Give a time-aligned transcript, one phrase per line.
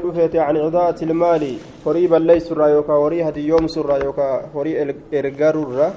[0.00, 4.76] dhufeete an cidaati ilmaali horii balleeysurraa yookaa horii hadiyyoomsurraa yookaa horii
[5.12, 5.88] ergarurra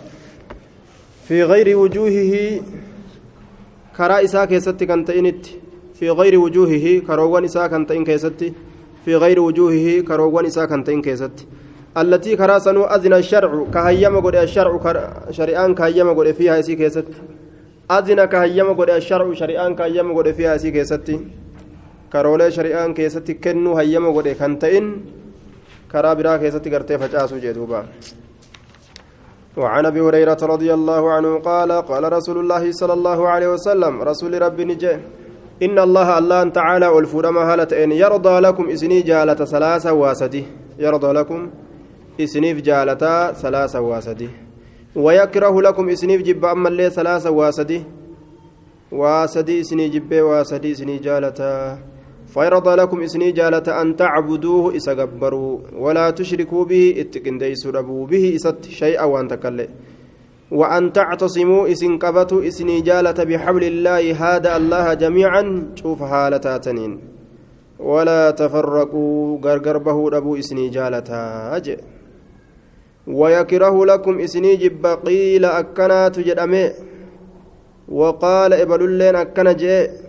[1.30, 2.44] fi gayri wujuuhihi
[3.98, 5.56] karaa isaa keessatti kan ta'initti
[5.94, 8.54] fi gayri wujuuhihi karoowwan isaa kan ta'in keessatti
[9.06, 11.48] fi gayri wujuuhihi karoowwan isaa kan ta'in keessatti
[11.96, 14.80] allatii karaa sanuu azina sharcu ka hayyama godhe asharcu
[15.32, 17.22] shari'aan ka hayyama godhe fiihaa isii keessatti
[17.90, 21.26] azina ka hayyama godhe asharcu shari'aan ka hayyama godhe fiihaa isii keessatti
[22.10, 24.88] karoolee shari'aan keessatti kennuu hayyama godhe kan ta'in
[25.92, 27.84] karaa biraa keessatti gartee facaasuu jedhuuba
[29.58, 34.42] وعن أبي هريرة رضي الله عنه قال قال رسول الله صلى الله عليه وسلم رسول
[34.42, 34.94] ربي نجي
[35.66, 40.44] إن الله الله تعالى والفرما هالت إن يرضى لكم إسني جالة ثلاثة واسدي
[40.80, 41.50] يرضى لكم
[42.20, 44.30] اسنيف جالة ثلاثة واسدي
[44.96, 47.84] ويكره لكم اسنيف جب أما ثلاثة واسدي
[48.92, 51.40] واسدي إسني جب واسدي إسني جالة
[52.34, 59.04] فيرضى لكم إسني جالة أن تعبدوه إسقبروا ولا تشركوا به اتقنديسوا ربوا به إست شيئا
[59.04, 59.68] وأن تكلي.
[60.52, 65.44] وأن تعتصموا إسن قبتوا إسني جالة بحبل الله هذا الله جميعا
[65.76, 67.00] شوف حالتاتنين
[67.80, 71.10] ولا تفرقوا غرغربه ربوا إسني جالة
[71.58, 71.80] أجئ
[73.08, 76.72] ويكره لكم إسني جب قيل أكنات جدأمي
[77.90, 80.09] وقال إبل اللين أكن جئ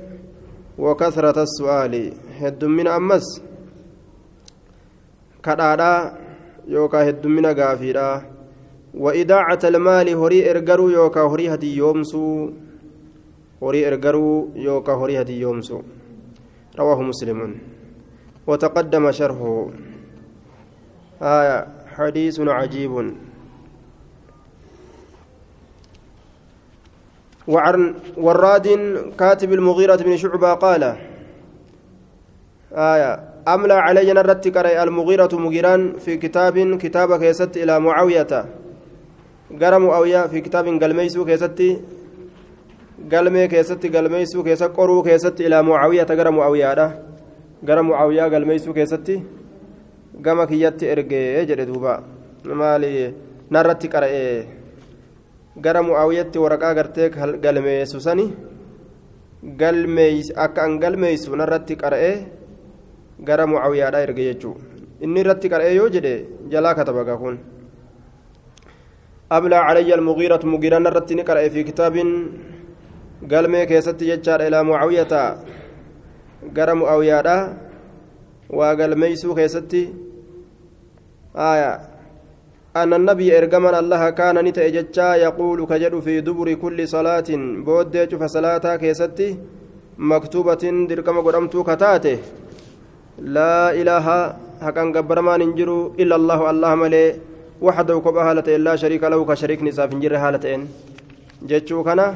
[0.81, 1.95] وكثرة السؤال.
[2.41, 3.27] هد من أمس.
[5.45, 5.93] كدادا
[6.69, 8.23] يوكا هد من غافيرا
[8.95, 12.51] وإداعة المال هري إرجرو يوكا هري هدي يومسو.
[13.63, 15.81] هري إرجرو يوكا هري هدي يومسو.
[16.79, 17.59] رواه مسلم.
[18.47, 19.69] وتقدم شرحه.
[21.23, 21.67] آية.
[21.87, 22.95] حديث عجيب.
[27.51, 28.67] وعن وراد
[29.19, 30.83] كاتب المغيرة بن شعبة قال
[32.73, 34.47] آية أملى علينا الرت
[34.87, 38.33] المغيرة مغيران في كتاب كتاب كيست إلى معاوية.
[39.63, 41.61] قال معاوية في كتاب قلميسو كيست
[43.13, 46.03] قلمي كيست قلميسو كيست قرو كيست إلى معاوية.
[46.03, 46.67] قال معاوية
[47.69, 49.09] قال معاوية قلميسو كيست
[50.25, 51.95] قام كيت إرقي دوبا.
[52.45, 53.15] مالي
[53.51, 54.60] نرت قرأي
[55.61, 57.09] gara mu'aawiyatti waraqaa gartee
[57.45, 58.27] galmeessu sani
[60.45, 62.15] akka an galmeessu narratti qara'ee
[63.29, 64.55] gara mu'aawiyaadhaa erge jechuu
[65.01, 66.15] inni irratti qara'ee yoo jedhe
[66.53, 67.39] jalaa kataba kun
[69.31, 72.11] ablaa calayya almugiiratu mugiiraan irratti ni qara'e fi kitaabin
[73.33, 75.23] galmee keessatti jechaadha ilaa mu'aawiyata
[76.57, 77.43] gara mu'aawiyaadhaa
[78.59, 79.83] waa galmeeysuu keessatti
[81.35, 81.90] aayaa
[82.77, 87.31] أن النبي إرجمنا الله كان نتأججا يقول كجد في دبر كل صلاة
[87.67, 89.29] بودج فصلاة كيستي
[89.99, 92.19] مكتوبة دركم قدمت كتاته.
[93.19, 94.07] لا إله
[94.63, 95.71] حقا قبر ما ننجر
[96.03, 97.05] إلا الله الله ملي
[97.61, 100.61] وحده كبه هالة لا شريك له كشريك نساف نجر هالتين
[101.43, 102.15] جتشو كنا؟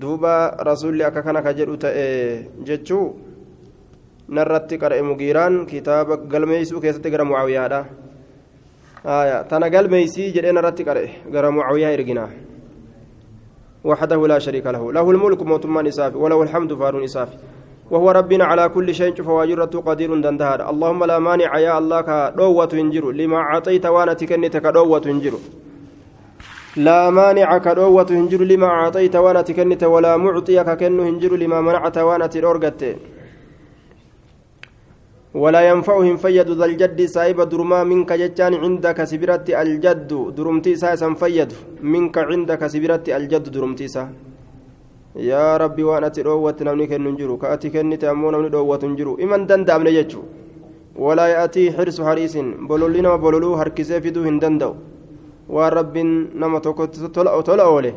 [0.00, 1.68] دوبا رسول أكا كان كجد
[2.66, 3.00] جتشو
[4.28, 7.86] نرتي قرأ مغيران كتاب قلميسو كيستي قرأ معاوية
[9.50, 11.08] تنا قلميسي جدين رتي قرأ.
[11.34, 12.28] قرأ معاوية إرقنا.
[13.84, 14.92] وحده لا شريك له.
[14.92, 17.36] له الملك موتمان إسافي وله الحمد فارون إسافي
[17.90, 20.70] وهو ربنا على كل شيء فواجرة قدير دندهار.
[20.70, 25.34] اللهم لا مانع يا الله كدوة انجر لما أعطيت وأنا تكنت كدوة انجر
[26.76, 32.26] لا مانع كدوة انجر لما أعطيت وأنا تكنت ولا معطي ككنه انجر لما منعت وأنا
[32.26, 32.82] ترورقت
[35.42, 41.50] ولا ينفعهم فيد ذا الجد سايب درما منك جتان عندك سبرت الجد درمتي ساسا فيد
[41.92, 44.02] منك عندك سبرت الجد درمتي سا.
[45.30, 49.82] يا ربي وأنا تروت نمني كن نجرو كأتي كنت امو نمني دوت نجرو ايمن دندام
[49.86, 50.20] نجچو
[51.04, 52.34] ولا يأتي حرس حريس
[52.68, 54.72] بولولنا بولولو هركسه فيدو هندندو
[55.54, 55.96] ورب
[56.40, 57.94] نما توكت تولا تولا اوله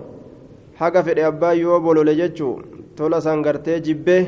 [0.80, 2.50] حاجة في أبا يو بولول جچو
[2.98, 4.22] تولا سانغرتي جيبه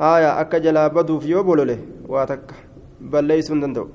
[0.00, 1.78] هايا أكا جلا بدوف يو بولوله
[2.08, 2.46] واتك
[3.00, 3.86] بل ليس دندو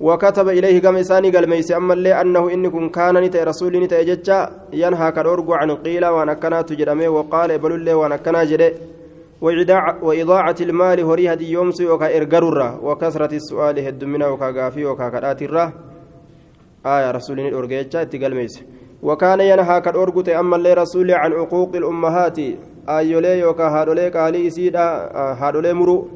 [0.00, 4.50] وكتب إليه كما إساني قال ميسي أما اللي أنه إنكم كان نتأ رسول نتأ ججا
[4.72, 8.74] ينهى كالأرقو عن قيل وأنا كنا تجرمي وقال بل اللي وأنا كنا جري
[10.06, 15.42] وإضاعة المال هريها دي يومسي وكا إرقرر وكثرة السؤال هد منا وكا غافي وكا كرات
[15.42, 15.72] الره
[16.86, 18.62] آية رسول نتأ تقال ميسي
[19.02, 22.38] وكان ينهى كالأرقو أما اللي رسول عن عقوق الأمهات
[22.88, 24.86] آيولي وكا هادولي قالي إسيدا
[25.40, 26.08] هادولي مرو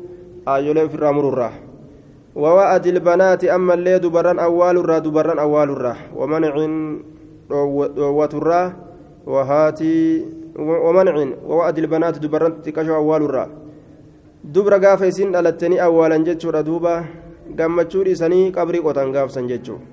[0.48, 1.24] آيولي في الرامر
[2.34, 6.54] ووأد البنات أما اللي دبران أول الرا دبران أول الرا ومنع
[8.18, 8.62] وترا
[9.26, 10.24] وهاتي
[10.58, 11.14] ومنع
[11.46, 13.46] ووأد البنات دبران تكشف أول الرا
[14.40, 17.04] dubra gaafa isin dhalattanii awwaalan jechuudha duuba
[17.58, 19.84] gammachuu dhiisanii qabrii qotan gaafsan jechuudha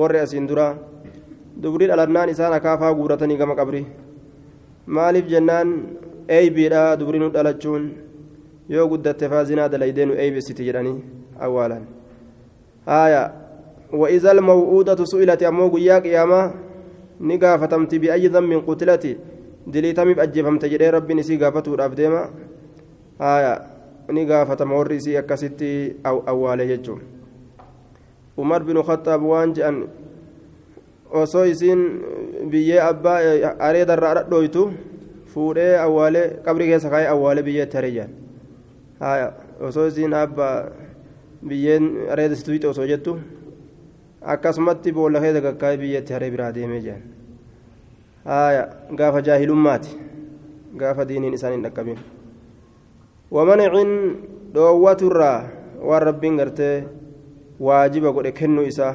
[0.00, 0.78] warri asiin dura
[1.62, 3.86] dubri dhalannaan isaan akaafaa guuratanii gama qabrii
[4.86, 5.74] maaliif jennaan
[6.36, 7.90] eeybiidha dubri nu dhalachuun
[8.68, 10.98] yoo guddatte faazinaa dalaydee nu eeybisiti jedhanii
[11.38, 11.86] awwaalan
[12.86, 13.44] haaya
[13.94, 16.54] وإذا الموءودة سئلت أمو قيا قياما
[17.20, 19.04] نقافتمت بأي ذنب قتلت
[19.66, 22.22] دليتمي بأجفمت جدي ربي نسي قافته الأفديما
[23.20, 23.52] آية
[24.10, 26.98] نقافتم ورسي أكستي أو أوالي يجو
[28.38, 29.86] عمر بن الخطاب وانجأن
[31.14, 31.80] osoo isiin
[32.50, 33.18] biyyee abbaa
[33.66, 34.64] areeda irraa dhadhooytu
[35.34, 38.23] fuudhee awwaalee qabri keessa kaayee awwaalee biyyeetti
[39.00, 40.70] hareyyan osoo isiin abbaa
[41.48, 43.18] biyyeen areeda situite osoo jettu
[44.22, 47.02] akkasumatti boolla keessa gakkaa'ee biyyeetti haree biraa deemee jiran
[48.96, 49.98] gaafa jaahilummaati.
[50.76, 51.98] Gaafa diiniin isaan hin dhaqqabin.
[53.30, 53.90] Wamanicin
[54.54, 55.48] dhoowwaturraa
[55.88, 56.84] waan rabbiin gartee
[57.60, 58.94] waajiba godhe kennu isaa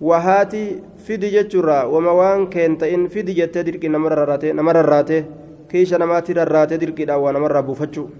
[0.00, 5.24] wahaati fidi jechuurraa wama waan keen ta'in fidi jettee dirqii nama rarraate
[5.68, 8.10] kiisha namaatti rarraatee dirqiidhaan waa namarraa buufachuu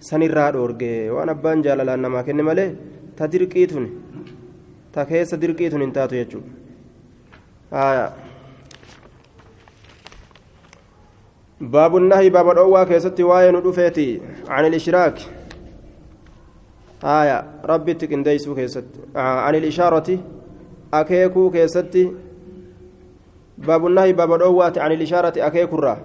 [0.00, 2.70] sanirraa dhoorgee waan abbaan jaalalaan namaa kenne malee
[3.16, 3.90] ta dirqii tuni
[4.92, 6.50] ta keessa dirqii tun hin taatu jechuudha.
[11.60, 15.18] باب النهي باب الأوى كيستي واين ودفيتي عن الإشراك
[17.04, 18.84] آية ربي تكنديسو كيست
[19.16, 20.18] آه عن الإشارة
[20.94, 22.12] أكيكو كيستي
[23.58, 25.98] باب النهي باب الأوى عن الإشارة أكيكو الرا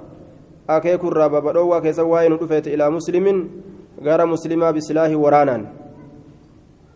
[0.69, 3.49] أكيكو الرا باب كيست واين ودفيتي إلى مسلم
[4.01, 5.65] غير مسلمة بسلاح ورانا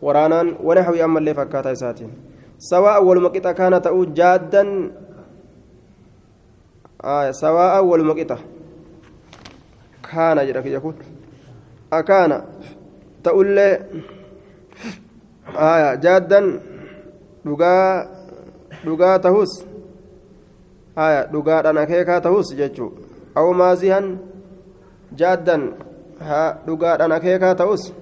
[0.02, 2.12] ورانا ونحوي أما اللي فكاتا ساتين
[2.58, 4.92] سواء والمقطع كان تأو جادا
[7.04, 8.38] آه سواء والمقطع
[10.12, 10.94] كان جرك يقول
[11.94, 12.44] أكان
[13.24, 13.70] تقول لي
[15.56, 16.60] آية جادا
[17.48, 18.08] dhugaa
[18.86, 19.52] dhugaa tahus
[20.96, 22.92] haya dhugaadhaan akeekaa tahus jechuu
[23.40, 24.08] aw maazihan
[25.22, 25.64] jaaddan
[26.68, 27.94] dhugaadhaan akeekaa ta'us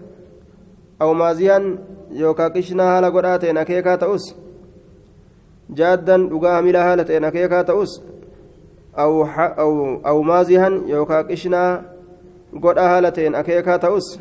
[0.99, 1.79] aw maazihan
[2.19, 4.35] yookaan qishnaa haala godhaa ta'een akeekaa ta'us
[5.77, 8.03] jaaddan dhugaa hamila haala ta'een akeekaa ta'us
[10.03, 11.83] aw maazihan yookaan qishnaa
[12.61, 14.19] godhaa haala ta'een akeekaa ta'us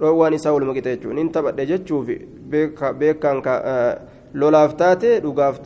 [0.00, 2.06] dhoowwaan isaa waluma qixa jechuun inni taphadhe jechuuf
[2.98, 3.42] beekaan
[4.34, 5.60] lolaaf taate dhugaaf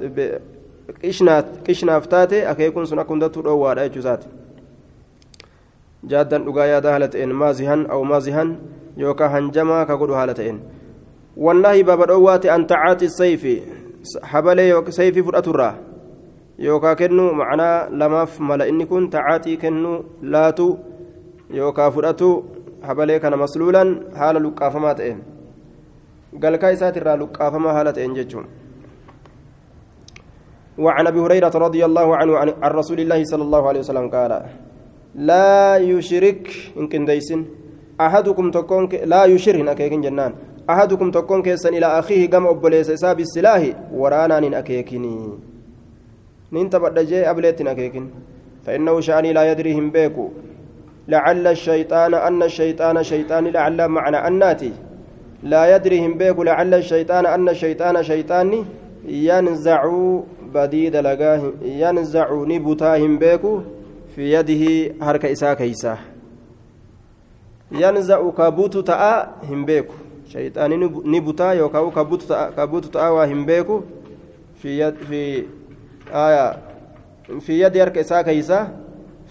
[1.66, 4.43] qishnaaf taate akeekuun sun akka hundattuu dhoowwaadha jechuusaati
[6.06, 8.56] jaaddan dhugaa yaada haala ta'een maazihan aw maazihan
[8.96, 10.58] yookaan hanjamaa ka godhu haala ta'een.
[11.36, 13.42] بابا دواتي أن تعاطي السيف
[14.22, 15.74] حبلي سيفي فرأترا
[16.58, 20.76] يوكا كنو معنا لماف ملا إني كن تعاطي كنو لاتو
[21.50, 22.42] يوكا فرأتو
[22.82, 23.82] حبلي كان مسلولا
[24.16, 25.18] حال لقافما تئن
[26.42, 28.46] قال كايسات الرا لقافما حالة تئن ججون
[30.78, 34.32] وعن ابي هريره رضي الله عنه عن رسول الله صلى الله عليه وسلم قال
[35.14, 37.44] لا يشرك ان كنديسن
[38.00, 40.32] احدكم تكون لا يشرك اكيكن جنان
[40.70, 43.62] احدكم تكون كيسن إلى اخيه قام ابليس حساب السلاح
[43.94, 45.14] ورانا ان اكيكني
[46.52, 48.06] نين تبدجي ابليتن اكيكن
[48.64, 50.28] فانه شاني لا يدريهم بيكو
[51.08, 54.72] لعل الشيطان ان الشيطان شيطان لعل معنى اناتي
[55.42, 58.64] لا يدريهم بيكو لعل الشيطان ان الشيطان شيطاني
[59.04, 59.82] ينزع
[60.54, 61.40] badii dalagaa
[61.80, 62.98] yanzacu ni butaa
[64.14, 65.98] fi yadihi harka isaa keeysa
[67.70, 69.94] yanzacu ka butu ta'a hin beeku
[70.30, 71.90] shayxaani ni butaa yookaan
[72.54, 73.82] ka butu ta'a waa hin beeku
[74.62, 74.78] fi
[77.58, 78.70] yadi harka isaa keeysa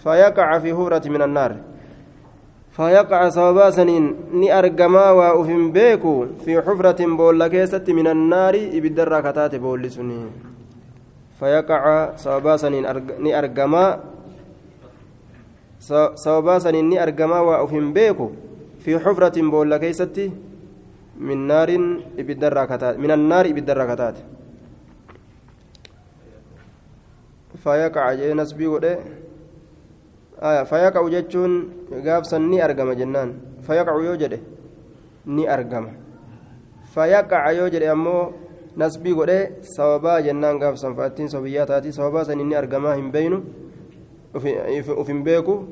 [0.04, 1.74] fayaqaca fi hufrati min annaar
[2.74, 9.56] فيقع سببا سنين ني أرجما وأفن بيكو في حفرة بولا كيست من النار إبدر كتات
[9.56, 10.32] بول سنين
[11.40, 12.86] فيقع سببا سنين
[13.22, 13.40] ني
[15.84, 18.28] أرجما سببا سنين ني أرجما وأفن بيكو
[18.84, 20.18] في حفرة بولا كيست
[21.18, 21.70] من نار
[22.20, 24.18] إبدر كتات من النار إبدر كتات
[27.63, 28.86] فيقع جينس بيقول
[30.50, 31.52] آية فيقع جتون
[32.06, 33.30] قابسا ني أرقم جنان
[33.68, 34.34] فيقع يوجد
[35.36, 35.86] ني أرقم
[36.94, 38.32] فيقع يوجد أمو
[38.78, 42.92] نسبي قد سوابا جنان قابسا فاتين صبياتاتي سوابا سن ني أرقما
[44.36, 45.63] وفي بيكو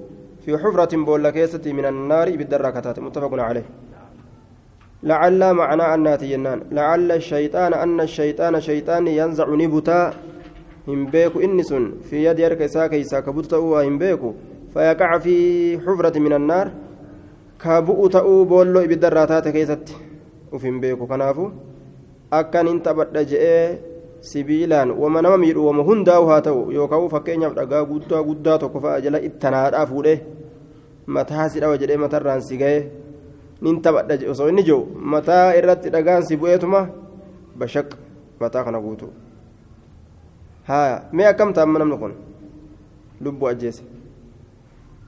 [0.45, 3.65] في حفرة بولا كيستي من النار بالدراكتات متفق عليه.
[5.03, 6.61] لعل معنى أنات جنان.
[6.71, 10.13] لعل الشيطان أن الشيطان شيطان ينزع نبتا.
[10.87, 14.33] هم بيكو إنسون في يد يرك إساك بطتا هم بيكو
[14.73, 15.35] فيقع في
[15.79, 16.71] حفرة من النار.
[17.61, 19.93] ka bu'u ta'uu boolloo ibiddarraa taate keessatti
[20.51, 21.05] uf hin beeku
[24.21, 29.01] sibiilaan wama nama miidhu wama hundaa'u haa ta'u yookaan fakkeenyaaf dhagaa guddaa guddaa tokko fa'a
[29.05, 30.17] jala ittanaadhaa fuudhee
[31.17, 32.81] mataa si dhawa jedhee matarraan si ga'ee
[33.67, 34.81] nin taphadha osoo inni jiru
[35.13, 36.81] mataa irratti dhagaan si bu'eetuma
[37.63, 37.95] bashaq
[38.43, 39.09] mataa kana guutu
[40.69, 42.13] haa mee akkam taa'amma namni kun
[43.27, 43.83] lubbuu ajjeese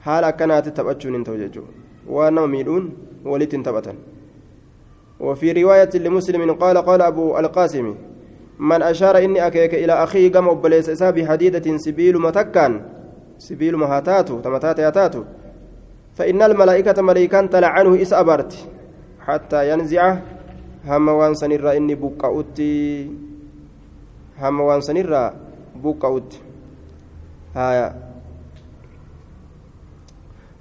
[0.08, 1.72] haala akkanaatti taphachuun hin ta'u jechuudha
[2.18, 2.90] waan nama miidhuun
[3.36, 4.02] walitti hin taphatan.
[5.20, 7.96] وفي رواية لمسلم قال قال أبو القاسم
[8.60, 12.82] من أشار إني أكيك إلى أخيه قام أبليس إسابي حديدة سبيل متكان
[13.38, 15.24] سبيل مهاتاتو تمتات ياتاتو
[16.16, 18.68] فإن الملائكة ملائكان تلعنه إس أبرت
[19.20, 20.18] حتى ينزع
[20.86, 23.10] هم وان سنرى إني بقعوتي
[24.40, 25.34] هم وان سنرى
[25.84, 26.40] بقعوت
[27.56, 27.96] هايا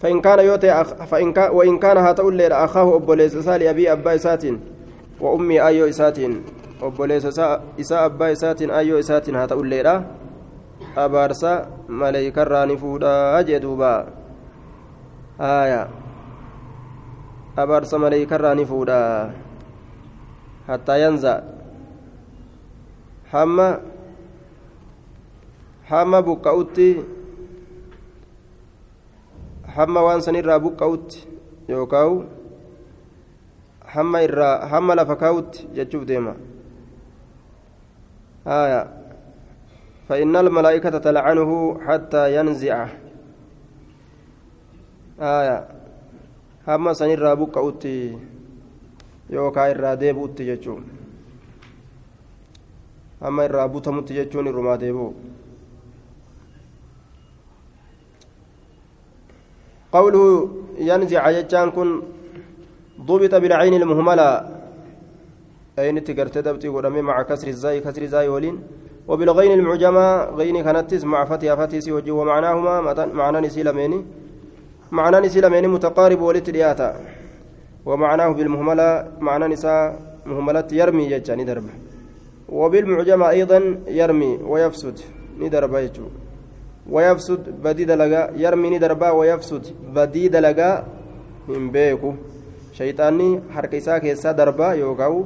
[0.02, 4.60] فإن كان يوتي أخ فإن كان وإن كان هاتؤل أخاه أبوليس سالي أبي أبا إساتين
[5.20, 6.42] وأمي أيو إساتين.
[6.82, 7.24] أبوليس
[7.80, 10.02] إساء أبا إساتين أيو إساتين هاتؤل
[10.96, 11.52] أبارسا
[11.88, 13.94] ملائكة راني فودا أجدوبا
[15.40, 15.88] آية
[17.58, 19.30] أبارسا ملائكة راني فودا
[20.68, 21.40] حتى ينزع
[23.32, 23.80] حما
[25.84, 26.90] حما بقعوتي
[29.76, 31.24] hamma waan san irraa buqqa'utti
[31.68, 32.28] yookaan
[33.94, 36.34] hamma irraa hamma lafa kaa'utti jechuuf deema.
[38.44, 39.02] Haya
[40.08, 42.86] فإن الملائكة تلعنه حتى ينزع
[45.20, 45.58] آية
[46.94, 48.18] san irraa buqqa'utti
[49.30, 50.84] yookaan irraa deebi'utti jechuun
[53.20, 55.14] hamma irraa butamutti jechuun irrumaa deebi'u
[59.92, 61.88] قوله ينزع جتان كن
[63.00, 64.28] ضبط بالعين المهملة
[65.78, 68.56] أين تقرت دبتي ورمي مع كسر الزاي كسر الزاي ولين.
[69.08, 72.74] وبالغين المعجمة غين كانت مع فتي فتي سوجي ومعناهما
[73.20, 74.06] معنى نسيلمين
[74.92, 76.96] معنى نسيلمين متقارب ولت دياتا.
[77.86, 81.64] ومعناه بالمهملة معنى نساء مهملة يرمي جتان درب
[82.48, 84.96] وبالمعجمة أيضا يرمي ويفسد
[85.40, 86.06] ندرب يجو.
[86.90, 89.64] ويفسد بدي دلقا يرمي دربا ويفسد
[89.94, 90.86] بدي دلقا
[91.48, 92.12] من بيكو.
[92.72, 95.24] شيطاني حركة إساء كيسا دربا يوكاو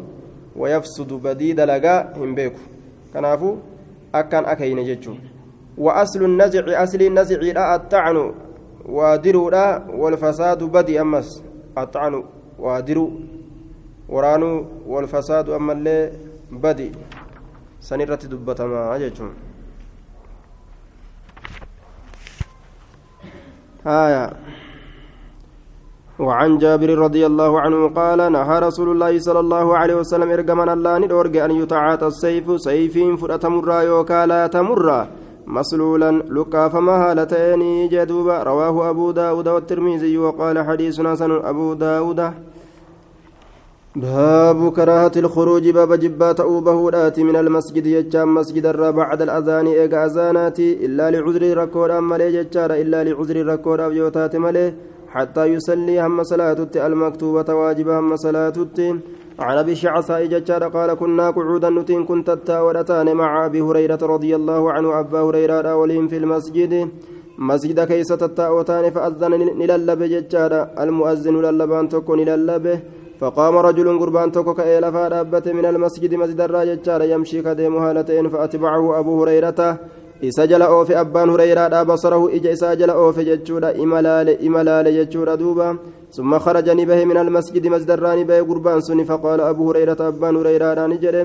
[0.58, 2.60] ويفسد بدي دلقا من بيكو.
[3.14, 3.56] كنافو
[4.14, 5.14] أكان أكين جيتشو.
[5.78, 8.34] وأصل النزع أصل النزع لا الطعن
[8.84, 11.42] وادرو لا والفساد بدي أمس.
[11.78, 12.24] الطعن
[12.58, 13.06] وادرو.
[14.08, 16.12] ورانو والفساد أما اللي
[16.50, 16.92] بدي.
[17.80, 19.28] سنرة دبتما أجيتشو
[23.86, 24.32] آية.
[26.18, 30.98] وعن جابر رضي الله عنه قال نهى رسول الله صلى الله عليه وسلم إرجمنا الله
[30.98, 35.06] ندورج أن يتعاطى السيف سيف فرأة مرة يوكا لا تمر.
[35.46, 38.42] مسلولا لقى فما هالتين جدوبا.
[38.42, 41.30] رواه أبو داود والترمذي وقال حديث حسن.
[41.52, 42.20] أبو داود
[43.96, 46.78] باب كراهة الخروج باب جبات أوبه
[47.18, 50.68] من المسجد يجام مسجد الرا بعد الأذان إيقا أذاناتي.
[50.86, 57.54] إلا لعذر ركور أما ليجتار إلا لعذر ركور أبيوتات مليه حتى يصلي هم صلاة المكتوبة
[57.54, 58.52] واجبة هم صلاة
[59.38, 64.72] عن أبي شعثاء جتار قال كنا قعودا نتين كنت التاورتان مع أبي هريرة رضي الله
[64.72, 66.88] عنه أبا هريرة أولين في المسجد.
[67.38, 72.80] مسجد كيسة التاوتان فأذن نللب جتار المؤذن للبان تكون نللبه
[73.20, 76.78] فقام رجل قربان توكو كأيلا فأدابت من المسجد مسجد الراجل
[77.12, 79.78] يمشي كديم هالتين فأتبعه أبو هريرة.
[80.24, 85.76] إسجل أوفي أبان هريرة بصره إجا إسجل أوفي جتشورا إملال إملال جتشورا دوبا
[86.16, 90.86] ثم خرج نبه من المسجد مسجد الراني به قربان سني فقال أبو هريرة أبان هريرة
[90.86, 91.22] نجري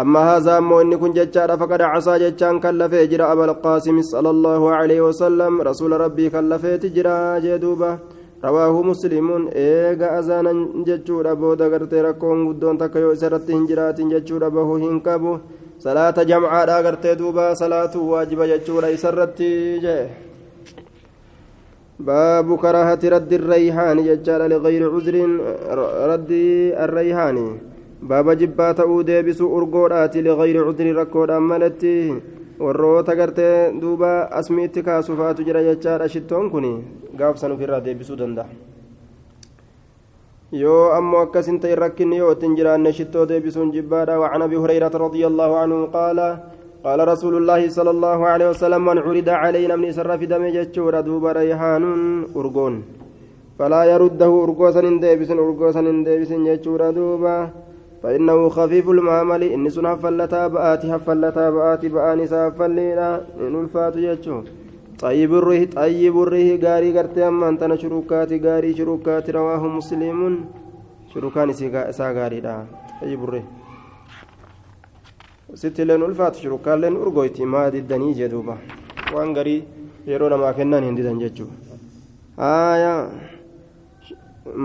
[0.00, 5.00] أما هذا إني كن جتشارا فقد عصى جتشان كلفه جرى أبا القاسم صلى الله عليه
[5.00, 7.98] وسلم رسول ربي كلفه تجرى جدوبا
[8.44, 10.52] رواه مسلم ايغا اذانا
[10.86, 15.32] جچودا بودا غرتي ركون غدون تكا يو سرت هنجرات جچودا بهو هنكبو
[15.84, 19.42] جمعة دا غرتي دوبا صلاة واجبة جچودا سرت
[19.82, 20.08] جه
[22.00, 25.16] باب كراهة رد الريحان ججال لغير عذر
[26.10, 26.32] رد
[26.84, 27.58] الريحان
[28.02, 31.98] باب جبات أودي بسو أرقودات لغير عذر ركود أمالتي
[32.58, 36.66] warroota gartee duuba asmiitti kaasufaatu jira jechaadha shittoon kun
[37.20, 38.67] gaafsan ofirraa deebisuu danda'a.
[40.52, 44.16] Yoo ammoo akkasin ta'e rakkinni yoo ittiin jiraanne shittoo deebisuun jibbaadha.
[44.48, 45.78] ابي هريره رضي الله عنه
[46.84, 51.00] قال رسول الله صلى الله عليه وسلم من عرض علينا من اسر في دم جتشور
[51.00, 51.84] دوب ريحان
[52.36, 52.74] ارغون
[53.58, 57.36] فلا يرده أرقوسا ديبس أرقوسا ديبس يجورا دوبا
[58.02, 63.08] فإنه خفيف المعامل إن سن هفلتا بآتي هفلتا بآتي بآني سافلينا
[63.40, 64.36] إن الفات يجو
[65.02, 70.36] xayyibirrihi xayyibirrihi gaarii gartee ammaan tana shurukaati gaarii shurukaati rawaahu musliimuun
[71.12, 72.54] shurukaan isaa gaariidha
[73.00, 73.46] xayyibirrihi
[75.60, 78.56] sitti illeen ulfaatu shurukaalleen urgoyti maa diddanii jedhuuba
[79.14, 79.60] waan garii
[80.06, 81.54] yeroo namaa kennan hin didan jechuudha.
[82.38, 83.10] Aayaa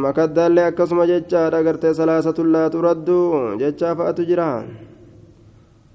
[0.05, 3.17] makaddaallee akkasuma jechaadha gartee salaasatullaa turaddu
[3.61, 4.47] jechaa fa'atu jira.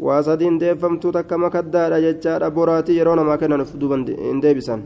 [0.07, 4.81] Waa sadiin deeffamtuu takka makaddaadha jechaadha boraatii yeroo namaa kennan uf duuban hin deebisan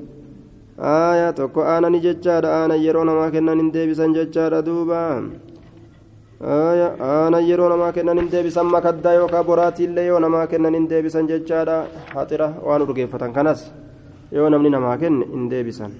[0.91, 5.01] aayaa tokko aanani jechaadha aanan yeroo namaa kennan hin deebisan jechaadha duuba.
[6.43, 11.77] aanan yeroo namaa kennan hin deebisan makaddaa yookaan boraatiillee yoo namaa kennan hin deebisan jechaadha
[12.15, 13.61] haxira waan urgeeffatan kanas
[14.39, 15.93] yoo namni namaa kenne hin deebisan.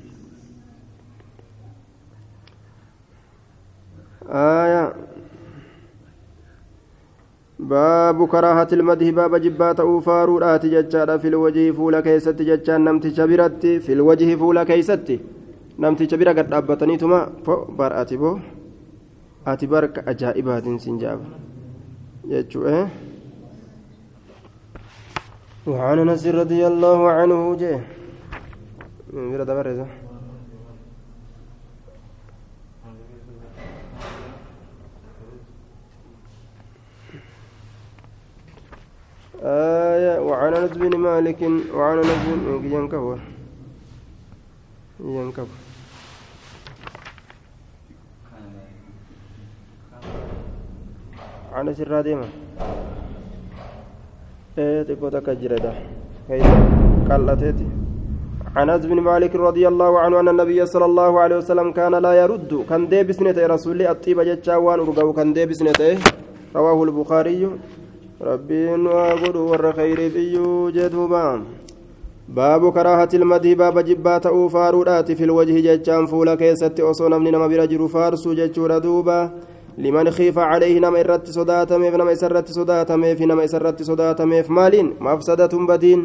[7.63, 13.67] باب كراهة المده باب جبات أوفارو راتي جتشارا في الوجه فولا كيست جتشان نمتي شبرت
[13.85, 15.09] في الوجه فولا كيست
[15.79, 17.13] نمتي شبرا قد أبتني ثم
[17.79, 18.39] برأتي بو
[19.45, 21.27] ati barka ajaa'ibaatiin sin jaaba
[22.31, 22.87] jechuu eh?
[25.67, 27.79] وعن انس رضي الله عنه جه
[39.45, 41.41] آية وعن أنس بن مالك
[41.75, 43.19] وعن أنس بن ينكبر
[45.01, 45.59] ينكبر
[51.53, 52.29] عن سر ديما
[54.59, 55.73] إيه تقول كجرده
[56.29, 56.47] كيف
[57.11, 57.67] قلتتي
[58.57, 62.13] عن أنس بن مالك رضي الله عنه أن النبي صلى الله عليه وسلم كان لا
[62.13, 62.65] يرد.
[62.69, 65.99] كان دي بسنة رسول الطيب جتشاوان ورقو كان دي بسنة
[66.57, 67.49] رواه البخاري.
[68.23, 71.43] ربي وأقول ور خير بيو جدوبا
[72.29, 77.89] باب كراهة المدي باب جبات أوفارودات في الوجه جتشان فولا كيست أصونا من نما برجل
[77.89, 79.31] فارسو جتشورا دوبا
[79.79, 84.89] liman khiifa calayhi nama irratti sodaatameef nama isa irratti sodaatameef nama isa irratti sodaatameef maaliin
[85.01, 86.01] mafsadatun badiin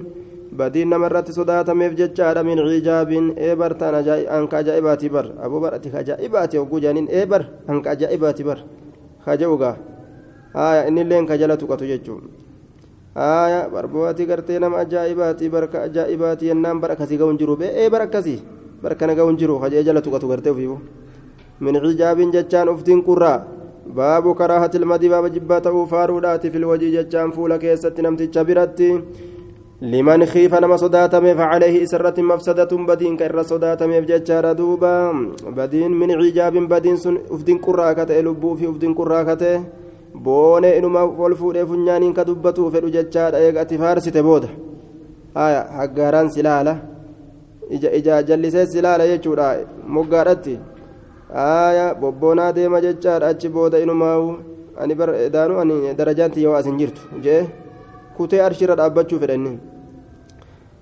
[0.55, 3.95] badiin nama irratti sodaatameef jechaadha min cijaabin ee bartaan
[4.37, 8.59] anka ajaa'ibaati bar aboo bar ati ajaa'ibaati hogguu jaaniin ee bar anka ajaa'ibaati bar
[10.57, 12.23] haya innillee ka jala tuqatu jechuun.
[13.17, 17.57] Haya barbaati gartee nama ajaa'ibaati barka ajaa'ibaati yennaan bara akkasii ga'uun jiru.
[17.57, 18.41] Be'ee bara akkasii?
[18.81, 19.59] Barka na ga'uun jiru.
[19.59, 20.77] Hajee jala tuqatu gartee ofiifu
[21.59, 23.41] min cijaabiin jechaan uftiin qurraa.
[23.87, 28.91] Baabu karaahati ilmadii baaba jibbaa ta'uu faaruudhaati filwajii jechaan fuula keessatti namticha biratti.
[29.81, 35.13] Liman kiifa nama sodaatameef caleehi isirratti mafsadatun badiinka irra sodaatameef jechaadha duuba.
[35.55, 39.37] Badiin min cijaabin badiin sun ufdin qurraa ka
[40.15, 43.39] boonee inuma ol fuudhee funyaaniin ka dubbatuu fedhu jechaadha.
[43.39, 44.49] Eega ati faarsite booda.
[45.35, 46.73] Haya haggaaraan silaala.
[47.69, 49.47] Ija jallisee silaala jechuudha.
[49.87, 50.59] Moggaadhatti.
[51.33, 54.17] Haya bobboonaa deema jechaadha achi booda inumaa
[54.81, 54.95] ani
[55.31, 57.41] daanu ani darajaan tiyya waa asin jirtu jee.
[58.17, 59.59] Kutee arshirra dhaabbachuu fedhanni.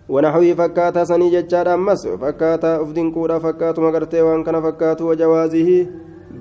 [0.10, 5.70] ونحوه فكاتا سني جتشار أمس فكاتا أفدين كورا فكاتو مغرتي وان كان فكاتو وجوازه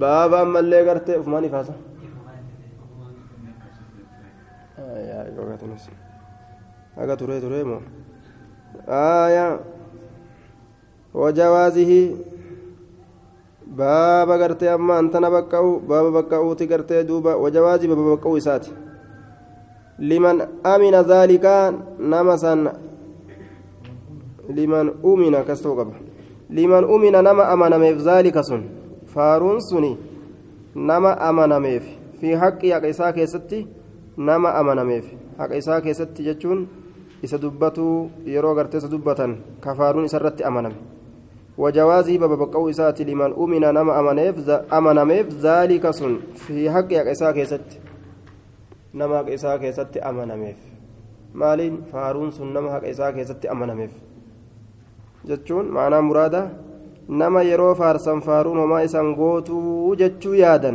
[0.01, 1.75] بابا أما غرتي فماني فاسا
[5.43, 5.91] ifaasa
[6.97, 7.83] haga turee turee moo
[8.89, 9.59] aya
[11.15, 12.17] wajawaazihi
[13.67, 18.71] baaba gartee amma antana baqqa'u baaba baqqa'uuti gartee duuba wajawaazi baaba baqqa'uu isaati
[19.99, 22.69] liman amina zaalika nama san
[24.49, 25.95] liman umina ta'uu qaba
[26.51, 28.63] liman umina nama amanameef zaalika sun
[29.15, 29.97] faaruun suni
[30.75, 31.85] nama amanameef
[32.21, 33.67] fi haqqi haqa isaa keessatti
[34.17, 36.67] nama amanameef haqa isaa keessatti jechuun
[37.23, 40.95] isa dubbatuu yeroo gartee isa dubbatan kafaaruun isarratti amaname.
[41.59, 47.69] وجوازه ببقوا إسات لمن أمن نما أمنيف أمنميف ذلك سن في حق إساء كيست
[48.95, 50.57] نما إساء كيست أمنميف
[51.35, 53.93] مالين فارون سن نما حق إساء كيست أمنميف
[55.25, 56.43] جتشون معنى مرادة
[57.09, 60.73] نما يرو فارسن فارون وما إسان قوتو جتشو يادا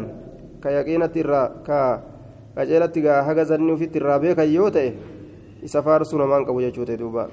[0.64, 1.80] كيقينة الرا كا
[2.60, 4.92] qajeelatti gaa haga zanni ufitti irraa beekan yoo ta'e
[5.64, 7.30] isa faarsuu namaan qabu jechuute duuba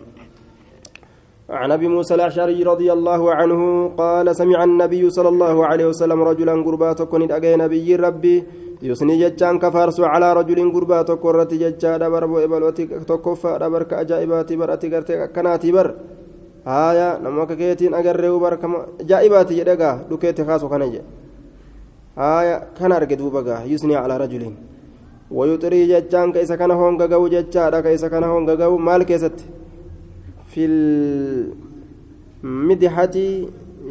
[1.51, 6.55] عن ابي موسى الاشعري رضي الله عنه قال سمع النبي صلى الله عليه وسلم رجلا
[6.67, 8.45] قربات كن أجي نبي ربي
[8.83, 15.27] يسني جتان كفارس على رجل قربات كرت جتا دبر ابلوتي تكفى دبر كاجائبات براتي غرتي
[15.35, 15.89] كناتي بر
[16.67, 18.79] nama akka keetiin agarree barkama
[19.11, 21.07] jaa'ibaati jedhe gaa dhukeetti kaasu kana jedhe
[22.17, 23.41] haaya kana arge duuba
[25.31, 29.45] wayuxirii jechaan ka isa kana honga ga'u jechaadha ka isa kana honga ga'u maal keessatti?
[30.53, 31.55] Filmidhati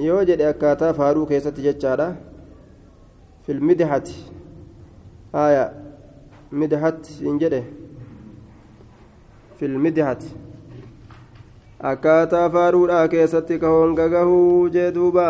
[0.08, 2.15] yoo jedhe akkaataa faaruu keessatti jechaadha.
[3.45, 4.15] Filmidhati
[5.34, 5.65] haya
[6.52, 7.62] midhati hin jedhe.
[9.60, 10.30] Filmidhati
[11.91, 14.39] akkaataa faaruudhaa keessatti ka honga ga'u
[14.78, 15.28] jee duuba.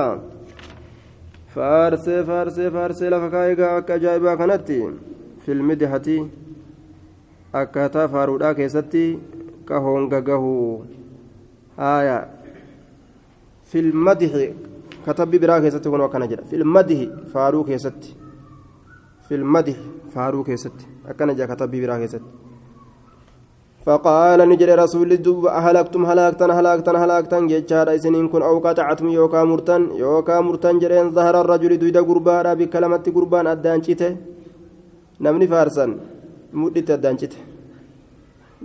[1.55, 4.79] Faarsee faarsee faarsee lafa kaa'igaa akka ajaa'ibaa kanatti.
[5.45, 6.17] Filmidihati
[7.61, 9.03] akkaataa faaruudhaa keessatti
[9.67, 10.85] ka honga gahuu
[11.81, 12.15] haaya
[13.73, 14.47] filmadihi
[15.05, 18.15] katabbi biraa keessatti kun akkana jedha filmadihi faaruu keessatti
[19.29, 22.43] filmadihi faaruu keessatti akkana jedha katabbi biraa keessatti
[23.85, 29.81] فقال نجري رسول الدب هلكتم هلاكتن هلاكتن هلاكتن جيتشارا إسنين كن أو قطعتم يوكا مرتن
[30.03, 33.79] يوكا مرتن جرين ظهر الرجل دويدا قربانا بكلمة قربان أدان
[35.19, 35.91] namni faarsan
[36.53, 37.37] mudhitti addaan cite.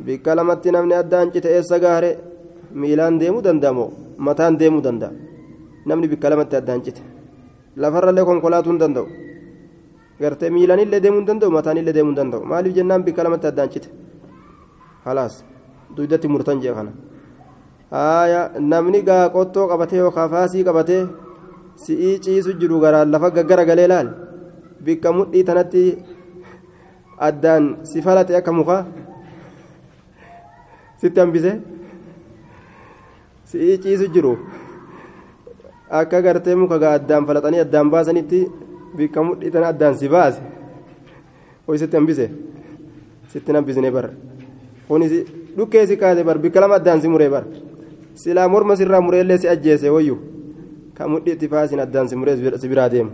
[0.07, 2.11] Bikka lamatti namni addaan cite eessa gaare?
[2.81, 3.87] Miilaan deemuu danda'amo
[4.19, 5.11] mataan deemuu danda'a?
[5.87, 7.03] Namni bikka lamatti addaan cite.
[7.77, 9.07] Lafarrallee konkolaatuu hin danda'u.
[10.21, 12.45] Gartee miilaanillee deemuu hin danda'u mataanillee deemuu hin danda'u.
[12.45, 13.89] Maaliif jennaan bikka lamatti addaan cite?
[15.05, 15.45] Halaas
[15.97, 16.93] duudatti murtan jee kana.
[17.91, 21.03] Haaya namni gaa qottoo qabatee yookaan faasii qabatee
[21.85, 24.09] si'ii ciisu jiru garaan lafa gaggara galee laal
[24.85, 25.83] bikka mudhii tanatti
[27.29, 28.83] addaan si falate akka mukaa
[31.01, 31.53] sitti hambise
[33.51, 34.33] si'ii ciisu jiru
[35.91, 38.41] akka gartee muka gaa addaan falaxanii addaan baasanitti
[38.97, 40.41] bikka mudhii tana addaan si baase
[41.67, 42.27] hoy sitti hambise
[43.33, 44.11] sitti hambisne bara
[44.89, 45.13] kunis
[45.57, 47.45] dhukkee si kaase bar bikka lama addaan si muree bar
[48.15, 50.17] silaa morma sirraa mureellee si ajjeese wayyu
[50.97, 53.11] ka mudhiitti faasin addaan si muree si biraa deemu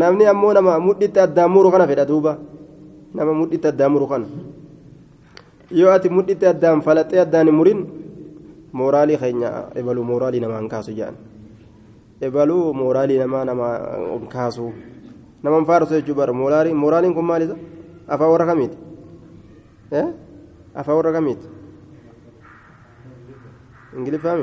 [0.00, 2.32] namni ammoo nama mudhiitti addaan muru kana fedha duuba.
[3.14, 4.26] Nama mudhiitti addaan muru kana.
[5.70, 7.80] Yoo ati mudhiitti addaan falaxee addaan hin murin
[8.72, 11.16] mooraalii keenya ebaluu mooraalii namaan kaasu jedhan
[12.20, 13.66] ebaluu mooraalii namaa nama
[14.34, 14.72] kaasu.
[15.44, 16.32] Naman faarsu jechuu bara.
[16.32, 17.56] Moraaliin kun maalisa
[18.08, 18.76] afaan warra kamiiti?
[20.74, 21.46] Afaan warra kamiiti?
[23.96, 24.36] Ingiliffaa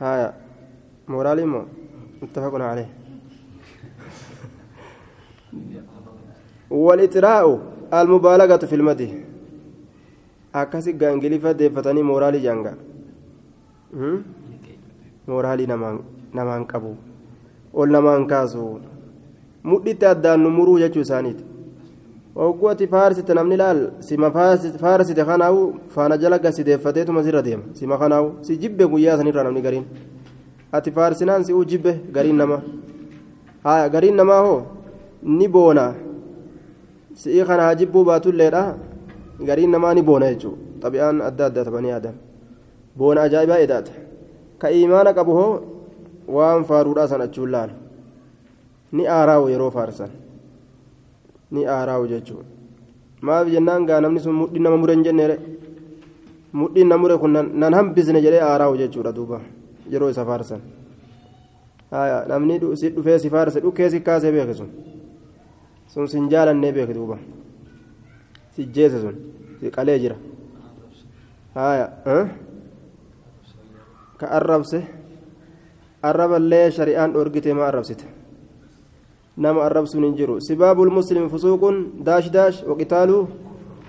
[0.00, 0.32] haya
[1.06, 1.64] moraaliin moo
[6.71, 7.59] والإطراء
[7.93, 9.09] المبالغة في المدح
[10.53, 12.73] akkasi gaangiliffa deeffatanii mooraalii janga
[15.27, 16.91] mooraalii namaan qabu
[17.73, 18.65] ol namaan kaasu
[19.71, 21.43] mudhitti addaan nu muruu jechuu isaaniiti
[22.35, 24.31] hogguu ati faarsite namni laal sima
[24.83, 25.63] faarsite kanaawu
[25.95, 29.85] faana jala gasi deeffateetuma sirra deema sima kanaawu si jibbe guyyaa sanirra namni gariin
[30.71, 32.61] ati faarsinaan si uu jibbe gariin namaa
[33.63, 34.61] haya gariin namaa hoo
[35.23, 35.85] ni boona
[37.20, 38.62] si'ii kana haa jibbuu baatulleedha
[39.48, 42.16] gariin namaa ni boona jechuudha xabi'aan adda addaa tabanii aadan
[42.98, 43.92] boona ajaa'ibaa edaata
[44.60, 45.52] ka imaana qabu hoo
[46.36, 47.74] waan faaruudhaa san achuun laalu.
[48.92, 50.10] Ni aaraawu yeroo faarsan.
[51.50, 52.48] Ni aaraawu jechuudha
[53.26, 55.36] maaf jennaan gaa namni sun mudhiin nama mure hin jenneere
[56.52, 59.40] mudhiin nama mure kun nan hambisne jedhee aaraawu jechuudha duuba.
[59.92, 60.60] Yeroo isa faarsan.
[62.28, 64.54] Namni si dhufee si faarse dhukkee si kaasee beeke
[65.88, 67.18] sun sin jaalannee beeke duuba.
[68.54, 69.16] Si jeese sun
[69.60, 70.16] si qalee jira.
[71.54, 71.86] Haya
[74.18, 74.82] ka arrabse
[76.02, 78.04] arraballee shari'aan dhorgite ma arrabsite?
[79.36, 80.40] Nama arrabsuun hin jiru.
[80.40, 83.28] Sibaabul muslim fusuuqun daash daash waqitaaluu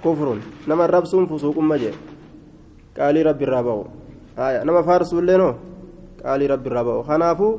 [0.04, 0.40] kufrun.
[0.68, 1.94] Nama arrabsuun fusuuqumma jee.
[2.96, 3.84] Qaalii rabbi irraa ba'u.
[4.38, 5.54] Haya nama faarsuullee noo?
[6.22, 7.04] Qaalii rabbi irraa ba'u.
[7.04, 7.54] Kanaafuu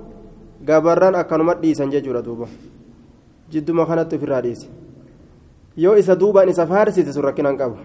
[0.65, 2.47] gabarran akkanuma dhiisan jechuudha duuba
[3.53, 4.67] jidduma kanatti ofirraa dhiise
[5.85, 7.77] yoo isa duubaan isa faarsite sun rakkinaan qabu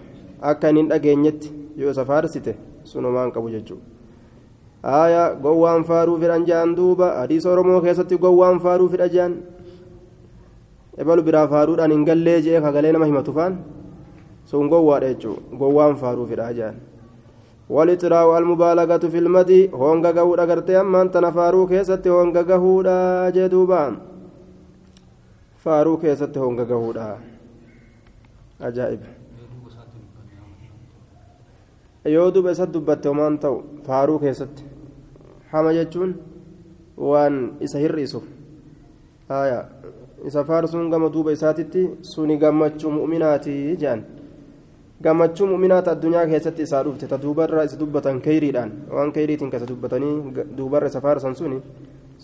[0.52, 1.52] akka hin dhageenyetti
[1.82, 2.54] yoo isa faarsite
[2.92, 3.84] sunumaan qabu jechuudha
[4.88, 9.32] haaya gowwaan faaruu fedhan jaan duuba hadiisa oromoo keessatti gowwaan faaruu fedha jaan
[11.04, 13.56] ebalu biraa faaruudhaan hin gallee jee kagalee nama himatu faan
[14.50, 16.76] sun gowwaadha jechuudha gowwaan faaruu fedha jaan
[17.70, 22.98] والإطراء المبالغة في المدي هونغا غهودا غرتي أما أنت نفارو كيست هونغا غهودا
[23.36, 23.82] جدوبا
[25.66, 27.06] فارو كيست هونغا غهودا
[28.68, 29.00] أجائب
[32.14, 34.62] yoo duba isa dubbatte homaan ta'u faaruu keessatti
[35.52, 36.12] hama jechuun
[37.10, 37.34] waan
[37.66, 38.20] isa hir'isu
[40.28, 44.00] isa faarsuun gama duuba isaatitti suni gammachuu mu'minaati jedhan
[45.04, 50.14] gammachuu mu'minaata addunyaa keessatti isaa dhufte ta duubarra isa dubbatan kayriidhaan waan kayriitiin kasa dubbatanii
[50.58, 51.58] duubarra isa faarsan suni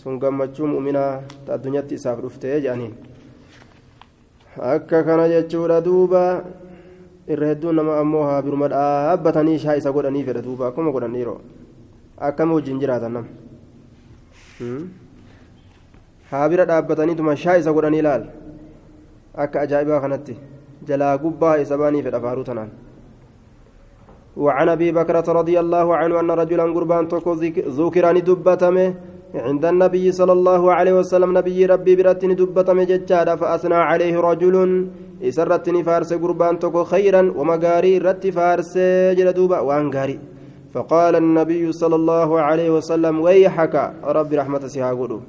[0.00, 1.12] sun gammachuu mu'minaa
[1.46, 2.94] ta addunyaatti isaaf dhufte jedhaniin
[4.58, 6.44] akka kana jechuudha duuba
[7.28, 11.40] irra hedduun nama ammoo haa biruma dhaabbatanii shaa isa godhanii fedha duuba akkuma godhan dhiiroo
[12.18, 13.28] akkama wajjin jiraatan nama
[16.30, 18.24] haa bira dhaabbataniituma shaa isa godhanii ilaal
[19.34, 20.36] akka ajaa'ibaa kanatti
[20.88, 22.68] جلا قبا إسباني في الأفارو تنان
[24.36, 27.32] وعن أبي بكرة رضي الله عنه أن رجلا قربان توكو
[27.78, 28.94] ذكراني دبتمه
[29.34, 34.86] عند النبي صلى الله عليه وسلم نبي ربي برتني دبتمه ججادا فأثنى عليه رجل.
[35.22, 38.78] إسرتني فارس قربان توكو خيرا ومقاري رت فارس
[39.18, 40.18] جلدوبا وأنقاري.
[40.74, 45.20] فقال النبي صلى الله عليه وسلم ويحك ربي رحمة سيها قلو.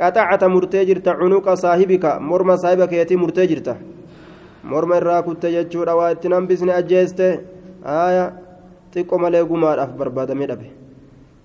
[0.00, 3.76] قطعت مرتجرت عنق صاحبك مرمى صاحبك يتي مرتجرته
[4.66, 7.40] morma irraa kutte jechuudha waa itti hambisne ajjeeste
[7.86, 8.32] aaya
[8.92, 9.90] xiqqo malee gumaadhaaf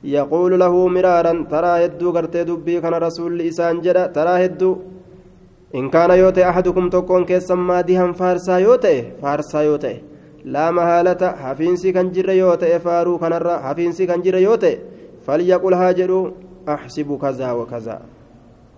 [0.03, 4.81] dhabe yaquulu lahu miraaran taraa hedduu gartee dubbii kana rasuulli isaan jedha taraa hedduu
[5.73, 10.03] in kaana yoo ta'e ahadukum tokkoon keessan maadihan faarsaa yoo ta'e faarsaa yoo ta'e
[10.45, 14.79] laa mahaalata hafiinsi kan jirre yoo ta'e faaruu kanarra hafiinsi kan jirre yoo ta'e
[15.25, 16.33] falyaqul haa jedhu
[16.65, 18.01] axsibu kazaa wa kazaa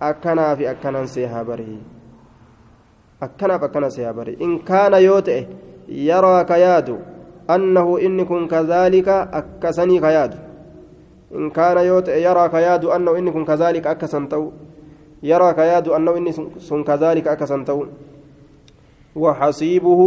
[0.00, 1.80] akkanaa fi akkanan see haa barii
[3.20, 4.98] akkanaaf akkana see habare in kaana
[12.48, 14.52] ka yaadu annahu inni kun kazaalika akkasan ta'u
[15.22, 17.86] yaraa ka yaadu annahu inni sun kazaalika akkasan ta'u
[19.14, 20.00] وحسيبه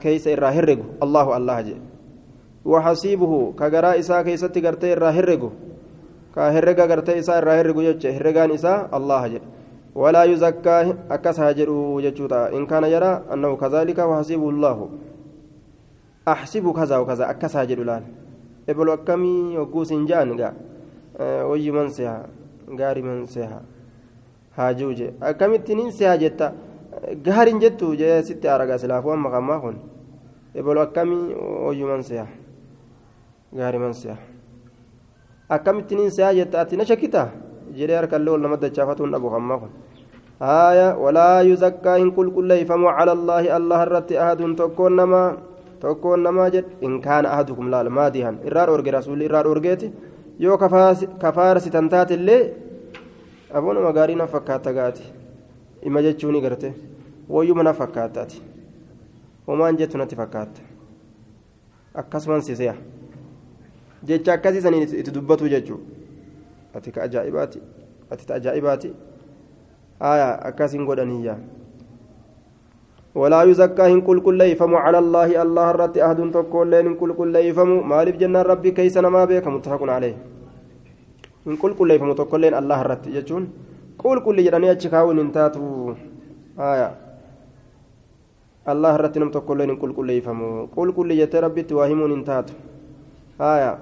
[0.00, 1.80] keeysa irraa herregu allahu allah jedhe
[2.64, 5.52] waxasiibuhu ka garaa isaa keeysatti gartee irraa herregu
[6.32, 9.54] ka herrega gartee isaa irraa herregu jecha herregaan isaa allah jedhe
[9.94, 14.88] ولا يزكى أكس هاجروا جتشوتا إن كان يرى أنه كذلك وحسبه الله
[16.28, 18.04] أحسب كذا وكذا أكس هاجروا لأن.
[18.68, 20.52] إبلو أكمي وقوس جان قا.
[21.20, 22.26] أه وي من سيها
[22.78, 23.60] غاري من سيها.
[24.56, 26.52] هاجوجي أكمي تنين سيها جتا.
[27.28, 29.76] غارين جتو جي ستة أرقا سلافو أما قام هون
[30.56, 31.34] إبلو أكمي
[31.66, 32.26] وي من سيها.
[33.56, 34.16] غاري من سيها.
[35.50, 36.62] أكمي تنين سيها جتا.
[36.62, 37.22] أتنا شكتا
[37.76, 39.70] جري أركا اللول نمد شافتون أبو قام هون
[40.42, 45.53] آية ولا يزكى إن كل كل يفهم على الله الله الرت أحد تكون نما.
[45.84, 49.92] tokkoon namaa jedhe in kaana ahadukum laal maa dihan irraa dhoorge rasuulli irraa dhoorgeeti
[50.44, 50.56] yoo
[51.24, 52.42] kafaarsitan taate illee
[53.54, 55.02] abuunuma gaarii na fakkaata gaati.
[55.82, 56.72] Ima jechuuni garte.
[57.28, 58.42] Wayyuma na fakkaataati
[59.46, 60.60] homaan jettu natti fakkaata.
[61.94, 62.74] Akkasuman siseya.
[64.02, 65.80] Jecha akkasii saniin itti dubbatu jechuu.
[66.74, 67.60] Ati ka ajaa'ibaati.
[68.10, 68.90] Ati ta ajaa'ibaati.
[70.00, 71.38] Aya akkasiin godhaniyyaa
[73.20, 77.34] ولا يزكى إن كل كل يفهم على الله الله الرت أحد تقول إن كل كل
[77.48, 80.16] يفهم مالف جنة ربي كيس ما بك متفق عليه
[81.46, 83.44] إن كل كل يفهم تقول الله الرت يجون
[84.02, 85.64] كل كل جراني أتشكاون انتاتو
[86.70, 86.88] آية
[88.72, 92.54] الله الرت نم تقول إن كل كل يفهم كل كل جت ربي تواهمون انتاتو
[93.52, 93.72] آية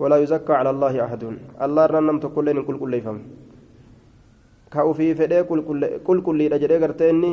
[0.00, 1.22] ولا يزكى على الله أحد
[1.64, 3.18] الله رنم تقول إن كل كل يفهم
[4.72, 5.42] ka ufii fedhee
[6.06, 7.30] qulqulliidha jedhee gartee inni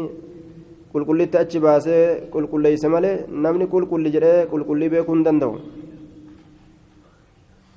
[0.93, 5.55] qulqullitti achi baasee qulqulleeyse malee namni qulqulli jedhee qulqullii beekuu hin danda'u.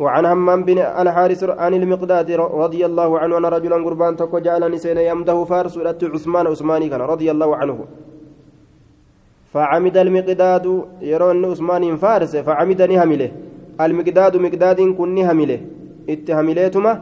[0.02, 2.30] وعن همام بن الحارث عن المقداد
[2.64, 5.74] رضي الله عنه أن رجلا قربان تكو جعل نسين يمده فارس
[6.14, 7.78] عثمان عثماني كان رضي الله عنه.
[9.54, 10.66] فعمد المقداد
[11.12, 13.30] يرون عثمان فارس فعمد نهمله
[13.84, 15.60] المقداد مقداد كن نهمله
[16.08, 16.92] اتهمليتما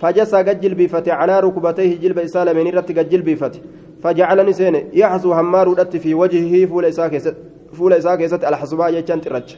[0.00, 3.60] فجسى قد جلبيفته على ركبتيه جلب إسالة من رت قد جلبيفته
[4.04, 7.34] فجعل نسين يحسو همار ودت في وجهه فول إساك
[7.72, 9.48] فول إساك يست الحصباء يجان ترج.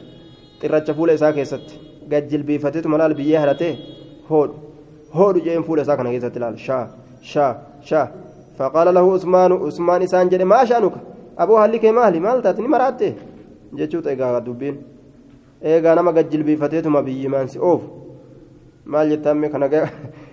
[0.61, 1.69] ترج فول يست
[2.13, 3.77] قد جلبيفته ملال بيه هرته.
[4.31, 4.51] هود.
[5.13, 6.59] هود جين فول إساك نجيست لال.
[6.59, 6.79] شا.
[7.23, 7.47] شا.
[7.83, 8.03] شا.
[8.59, 10.93] فقال له عثمان عثمان إسان جري ما شأنك؟
[11.39, 13.13] أبو هلك مالي مال تاتني مراته
[13.79, 14.77] جتشوت إيقا دبين.
[15.65, 17.59] إيقا نما قد جلبيفته ثم بيه مانسي.
[17.59, 17.83] أوف.
[18.87, 19.69] maal jettamme kana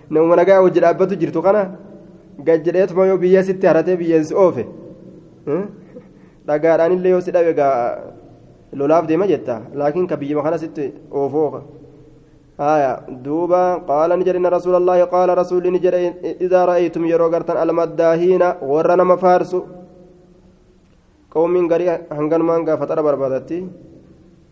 [0.10, 1.62] namuma nagaa hojii dhaabbatu jirtu kana
[2.48, 4.66] gajjedheetuma yoo biyya sitti haratee biyyeensi oofe
[6.48, 7.76] dhagaadhaan illee yoo si dhabe egaa
[8.80, 11.64] lolaaf deema jetta laakiin ka biyyuma kana sitti oofoo
[12.60, 12.94] آية
[13.26, 15.94] دوبا قال نجر إن رسول الله قال رسول نجر
[16.46, 19.54] إذا رأيتم يرو غرتن المداهين ورنا مفارس
[21.34, 23.58] قوم غري هنغن مانغا فتر بربادتي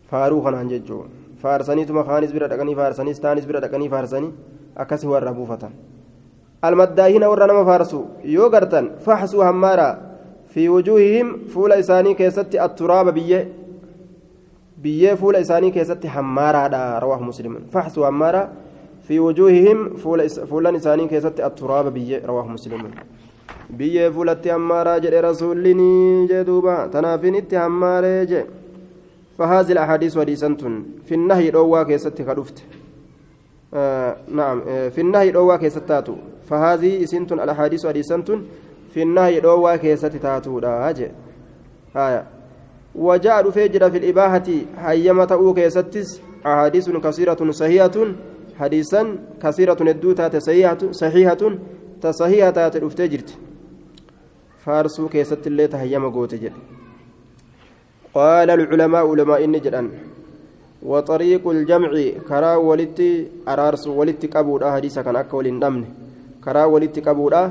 [0.10, 1.00] فاروخا هنججو
[1.42, 4.32] faarsaniituma kaanis bira dhaqanii faarsanii istaanis bira dhaqanii faarsanii
[4.84, 6.01] akkasi warra buufatan almaddaahina
[6.64, 10.12] warra nama faarsu yoo gartan faxsuu hammaara
[10.54, 13.48] في وجوههم فول إساني كيست التراب بيه
[14.84, 17.60] بيه فول إساني كيست حمارا رواه مسلم.
[17.72, 18.50] فحصوا حمارا
[19.08, 22.92] في وجوههم فول فول إساني كيست التراب بيه رواه مسلم.
[23.70, 28.46] بيه فولت حمارا جل رسولني جدوبا تنافين اتحمارا جل
[29.38, 30.58] فهذه الأحاديث حديثة
[31.06, 32.81] في النهي روا كيست كدفت آه
[34.28, 34.62] نعم.
[34.68, 36.16] آه في النهي روا كيست تاتو.
[36.50, 38.42] فهذه سنت الأحاديث حديثة
[38.94, 39.40] في النهي
[39.76, 41.08] كيست تاتو راجع
[41.96, 42.28] آية.
[42.96, 46.22] وجاء فجر في الإباحة حيما تأو كيستس.
[46.46, 47.98] أحاديث كثيرة صحيحة.
[48.60, 51.42] حديثا كثيرة الدوتة صحيحة صحيحة
[52.02, 52.80] تصحيحة تأتي
[54.66, 56.54] فارسو كيست اللي تهيما قوت جد.
[58.14, 59.90] قال العلماء علماء النجران
[60.84, 61.92] وطريق الجمع
[62.28, 65.84] كرا ولتي أرارس ولتي كابودا حديثا كان أكول النمن
[66.44, 67.42] كرا ولتي كابودا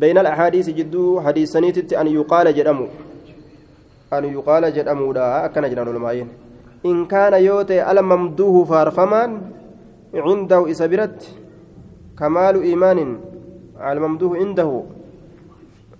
[0.00, 2.86] بين الأحاديث جدو حديثنيت أن يقال جدمو.
[4.12, 6.26] أن يقال جدمو دا أكن جنان علماء
[6.86, 9.30] إن كان يوتي ألم ممدوه فارفمان
[10.14, 11.18] عنده إسابرت
[12.18, 13.18] كمال إيمان.
[13.78, 14.82] على ممدوه عنده.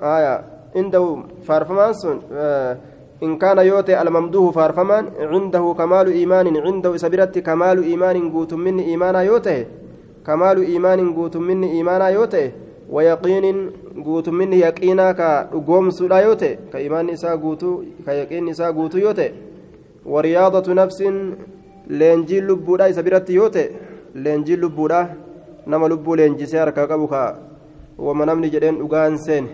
[0.02, 0.44] آية.
[0.76, 1.04] عنده
[1.46, 1.92] فارفمان
[2.32, 2.76] آه
[3.22, 9.20] إن كان يوتي الممدوه فارفمان عنده كمال إيمان عنده سبرت كمال إيمان قوت من إيمانا
[9.22, 9.66] يوتي
[10.26, 12.50] كمال إيمان قوت من إيمانا يوتي
[12.90, 13.46] ويقين
[14.04, 19.28] قوت من يقينا كقوم سودا يوتي كإيمان إسا قوتو كيقين إسا قوتو يوتي
[20.06, 20.98] ورياضة نفس
[21.86, 23.64] لينجي لبودا سبرت يوتي
[24.14, 25.00] لينجي لبودا
[26.16, 27.36] leenjisee harkaa qabu ka
[27.98, 29.48] wama namni jedheen dhugaan seen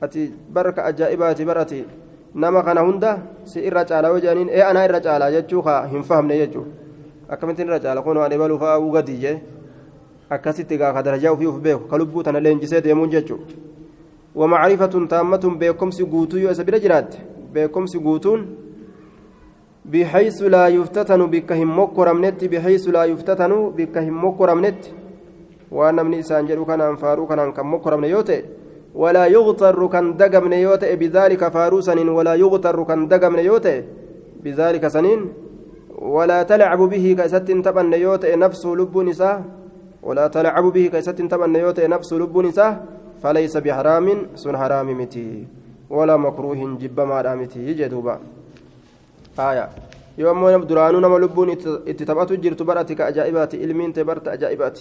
[0.00, 1.84] ati barka ajaa'ibaati barati
[2.34, 6.02] nama kana hunda si irra caala yoo jedhaniin ee anaa irra caala jechuu kaa hin
[6.02, 6.66] fahamne jechuu
[7.28, 9.38] akkamittiin irra caala kun waan ebaluu fa'aa ugati jee
[10.30, 13.40] akkasitti gaa ka darajaa ofii of beeku ka lubbuu tana leenjisee deemuun jechuu
[14.38, 17.10] ومعرفة تامة بكم سجوتو يؤس بلا جرات
[17.54, 18.40] بكم سجوتون
[19.84, 24.82] بحيث لا يفتتن بك هم مكرمنت بحيث لا يفتتن بك هم مكرمنت
[25.72, 28.38] وأنا من إنسان جلو كان أنفارو كان كم مكرمن يوتي
[28.94, 33.82] ولا يغتر كان دقمن يوتئ بذلك فاروسا ولا يغتر كان دقمن يوتئ
[34.44, 35.20] بذلك سنين
[35.98, 39.44] ولا تلعب به كيست تبن يوتئ نفس لب نساء
[40.02, 42.84] ولا تلعب به كيست تبن يوتئ نفس لب نساء
[43.22, 45.46] فليس بحرام سن حرام متي
[45.90, 48.18] ولا مكروه جب ما رامتي جدوبا
[49.38, 49.68] آية.
[50.18, 51.50] يوم من درانو نما لبون
[51.90, 54.78] اتتبعت جرت براتك أجائبات علمين تبرت أجائبات.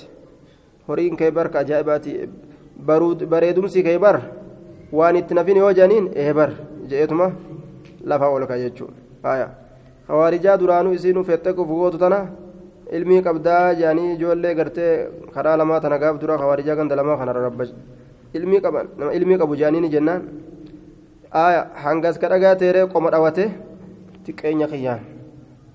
[0.89, 2.06] هورين كبرك أجائبات
[2.86, 4.22] bareedumsi kee bar
[4.92, 6.52] waan itti nafin yoo janiin ee bar
[6.90, 7.32] je'eetuma
[8.06, 9.50] lafa ol ka jechuun haya
[10.08, 12.28] hawaarijaa duraanuu isiinuu qofu gootu tana
[12.92, 17.66] ilmii qabdaa jaanii ijoollee gartee karaa lamaa tana gaaf dura hawaarijaa ganda lamaa kana rabba
[18.34, 20.22] ilmii qaban ilmii qabu jaaniin jennaan
[21.32, 23.52] haya hangas ka dhagaa teeree qoma dhawate
[24.26, 25.02] xiqqeenya kiyyaan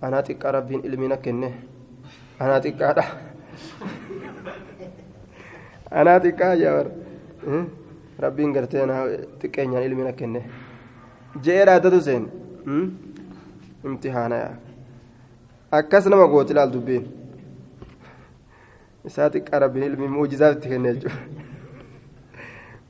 [0.00, 1.52] anaa xiqqaa rabbiin ilmii na kenne
[2.40, 3.04] anaa xiqqaadha.
[8.56, 8.86] Gartee
[9.40, 10.40] xiqqeenyaan ilmi na kenne
[11.44, 12.24] je'ee dhaaddatu seen
[13.84, 14.36] imtihaana
[15.78, 17.04] akkas nama gooti laal dubbiin
[19.10, 21.16] isaa xiqqaa rabbiin ilmi muujizaaf itti kenne jechuudha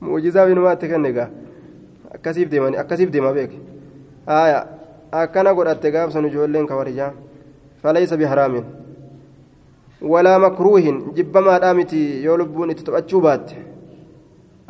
[0.01, 1.29] muujizaaf inumaa itti kenne egaa
[2.15, 3.59] akkasiif deemanii akkasiif deema beeke
[4.27, 4.61] haaya
[5.23, 7.13] akkana godhatte gaafsan ijoolleen kawarijaa
[7.83, 8.65] falaysa biharaamin
[10.05, 13.51] ولا مكروه جبما دامتي يو لبون اتتبعشو بات.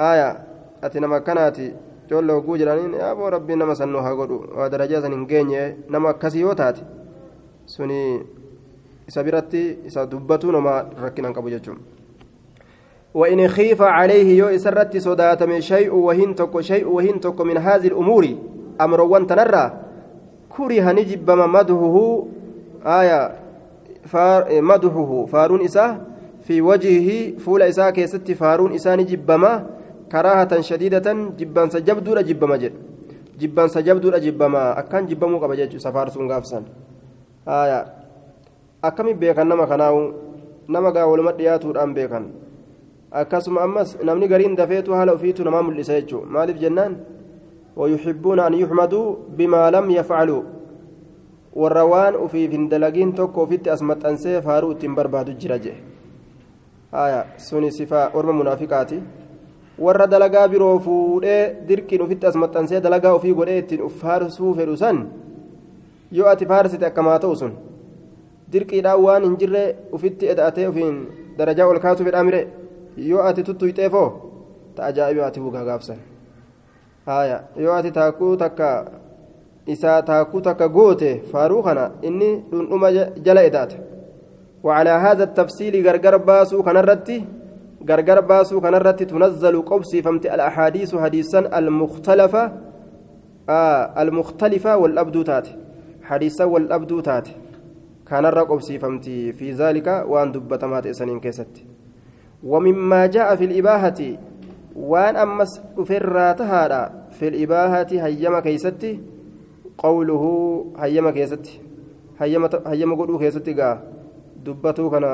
[0.00, 0.38] آية
[0.84, 1.74] أتنا مكاناتي
[2.10, 5.26] جول لو جرانين يا أبو ربي نما سنوها قدو ودرجة سنين
[5.90, 6.76] نما كسيوتات
[7.66, 8.20] سني
[9.08, 11.78] isa biratti isa dubbatu nama rakkinaan qabu jechuun
[13.14, 18.24] وإن خيف عليه يو إسرت صداتم شيء وهن تكو شيء وهن تكو من هذه الأمور.
[18.80, 19.72] أمر وانتنرى
[20.48, 22.26] كره نجب ممدهه
[22.86, 23.41] آية
[24.70, 25.10] مدحه.
[25.32, 25.90] فارون إساه
[26.46, 29.52] في وجهه فول إساه كيست فارون إساه جبما
[30.12, 31.06] كراهة شديدة
[31.38, 32.74] جبان سجبدو جبما جد.
[33.40, 34.78] جبان سجبدو جبما.
[34.78, 36.64] أكان جبمو قبجج سفار سنغافسان
[37.48, 37.80] آية.
[38.84, 39.96] أكمي بيكن نما كناو
[40.68, 42.24] نما قاول مدياتو الآن بيكن.
[43.12, 46.56] akkasuma ammas namni gariin dafeetu haala ofiitu namaa mul'isa jechuudha maaliif
[47.76, 50.44] wayuxibbuuna an yuxmaduu bimaa lam yafcaluu
[51.54, 55.74] warra waan ufiif hin dalagiin tokko ofitti as maxxansee faaruu ittiin barbaadu jira jee
[56.92, 59.02] haya suni sifaa orma munaafiqaati
[59.78, 64.76] warra dalagaa biroo fuudhee dirqiin ufitti as maxxansee dalagaa ofii godhee ittiin uf faarsuu fedhu
[64.76, 65.02] san
[66.12, 67.52] yoo ati faarsite akkamaa ta'u sun
[68.52, 69.64] dirqiidhaan waan hin jirre
[69.98, 70.96] ufitti eda'atee ufiin
[71.38, 72.42] darajaa ol kaasuu fedhaa mire
[73.10, 74.08] yoo ati tuttuyxeefoo
[74.76, 76.00] ta ajaa'iba ati hugaa gaafsan
[77.06, 78.68] haya yoo ati taakuu takka
[79.66, 82.92] isaa taakuu takka goote faaruu kana inni dhundhuma
[83.22, 83.76] jala edaata
[84.62, 87.24] وعلى هذا التفصيل غرغر باسو كنرتي
[87.88, 92.52] غرغر باسو كنرتي تنزل قبسي فهمت الاحاديث حديثا المختلفه
[93.48, 95.48] آه المختلفه والابدوتات
[96.02, 97.28] حديثا والابدوتات
[98.08, 99.04] كان الرقبسي فهمت
[99.38, 101.54] في ذلك وان دبتمات سنين كيست
[102.46, 104.18] ومما جاء في
[104.76, 106.80] waan ammas dhufeerraa tahaadha
[107.18, 109.00] fil ibaahati hayyama keeysatti
[109.76, 111.60] qawluhu hayyama keessatti
[112.18, 113.80] hayyama godhuu keessatti gaa
[114.44, 115.10] dubbatuu kana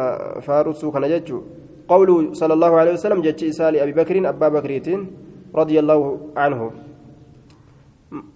[0.47, 1.43] faarusuu kana jechuu
[1.89, 5.09] qawluhu sala allahu alehi wasalam jechi isaa liabi bakriin abbaa bakriitiin
[5.55, 6.73] radia allaahu anhu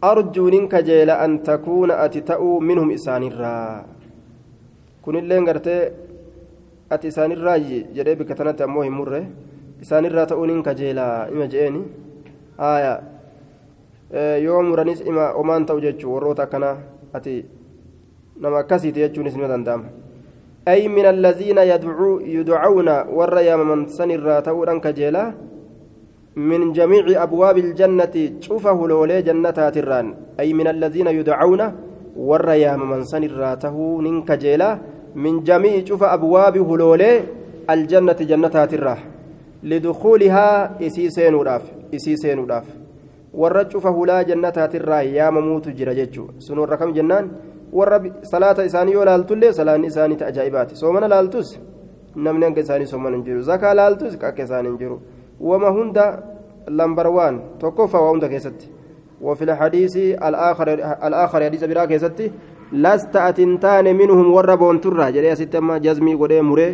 [0.00, 3.84] arjuu nin kajeela an takuuna ati ta'uu minhum isaanirraa
[5.04, 5.92] kunilleen gartee
[6.90, 9.20] ati isaanirraayyi jedhee bikka tanatti ammoo hin murre
[9.84, 11.82] isaanirraa ta'uun hin kajeelaa ima je'eeni
[12.58, 12.92] haaya
[14.42, 16.76] yoo muranis ima omaan ta'u jechuu warroota akkanaa
[17.12, 17.44] ati
[18.40, 20.02] nama akkasiiti jechuunis nima danda'ama.
[20.68, 25.34] أي من الذين يدعو يدعون والريام من سنرا تورا كجيلا
[26.36, 30.06] من جميع أبواب الجنة شوفه لولي جنتات الران
[30.40, 31.62] أي من الذين يدعون
[32.16, 34.78] والريام من سنرا تهون كجيلا
[35.14, 37.12] من جميع شوف أبواب هلولي
[37.70, 38.98] الجنة جنتات الراه
[39.62, 42.66] lidukhuulihaa isii seenuudhaaf isii seenuudhaaf.
[43.34, 47.30] Warra cufa hulaa jannataatirraa yaamamuutu jira jechuu sun warra kam jennaan
[47.72, 48.00] warra
[48.32, 51.58] salaata isaanii yoo laaltullee salaanni isaanii ta ajaa'ibaati soomana laaltus
[52.14, 55.00] namni hanga isaanii soomana hin jiru zakaa laaltus akka isaanii hin jiru
[55.40, 56.06] wama hunda
[56.66, 58.70] lambar waan tokkoffaa waa hunda keessatti
[59.22, 59.96] وفي الحديث
[60.28, 60.68] الآخر
[61.08, 62.30] الآخر حديث برا كيستي
[62.72, 66.68] لست أتنتان منهم وربون ترى جري ستما جزمي قدي مري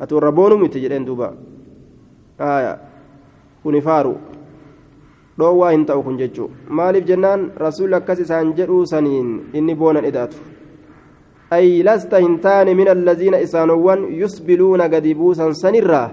[0.00, 1.28] أتوربون متجرين دوبا
[3.64, 4.16] kuni faaru
[5.38, 10.36] dhoowwaa hin ta'u kun jechuu maaliif jennaan rasuulli akkas isaan jedhuu saniin inni boonan idaatu
[11.50, 16.08] ay lasta hin taane min allaziina isaanowwan yusbiluuna gadi buusan sanirraa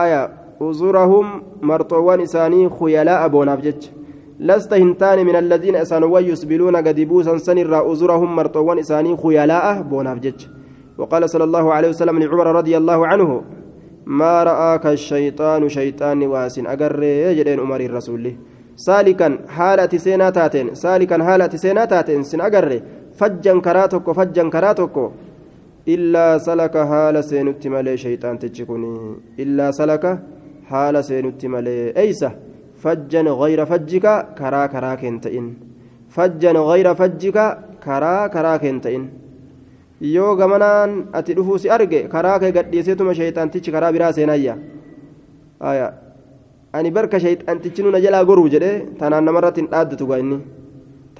[0.00, 0.24] aya
[0.70, 3.98] uzurahum marxoowwan isaanii khuyalaa'a boonaaf jecha
[4.40, 10.46] لست هنتان من الذين إسانوا يسبلون قد بوسا سنرا أزرهم مرطوان إساني خيلاء بوناف جج
[10.98, 13.42] وقال صلى الله عليه وسلم لعمر رضي الله عنه
[14.08, 18.24] ما رآك الشيطان شيطان واسن أجر يجرين عمر الرسول
[18.76, 22.80] سالكا حالة سينا تاتين سالكا حالة سينا تاتين سن أجر
[23.18, 24.96] فجا كراتك فجا كراتك
[25.94, 28.94] إلا سلك حال سينت ملي شيطان تجكني
[29.42, 30.04] إلا سلك
[30.70, 32.30] حال سينت ملي أيسه
[32.82, 34.06] فجا غير فجك
[34.38, 35.46] كرا كرا كنتئن
[36.14, 37.38] فجا غير فجك
[37.84, 39.02] كرا كرا كنتئن
[40.00, 44.56] yoo gamanaan ati dhufuu si arge karaa kee gadhiiseetuma shayxaantichi karaa biraa seenayya
[46.72, 50.38] ani barka shayxaantichi nuna jalaa goruu jedhe tanaan namarratti hin dhaaddatu gaa inni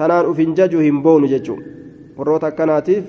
[0.01, 1.59] tanaan uf hin jaju hin boonu jechuu
[2.19, 3.05] warroota akkanaatiif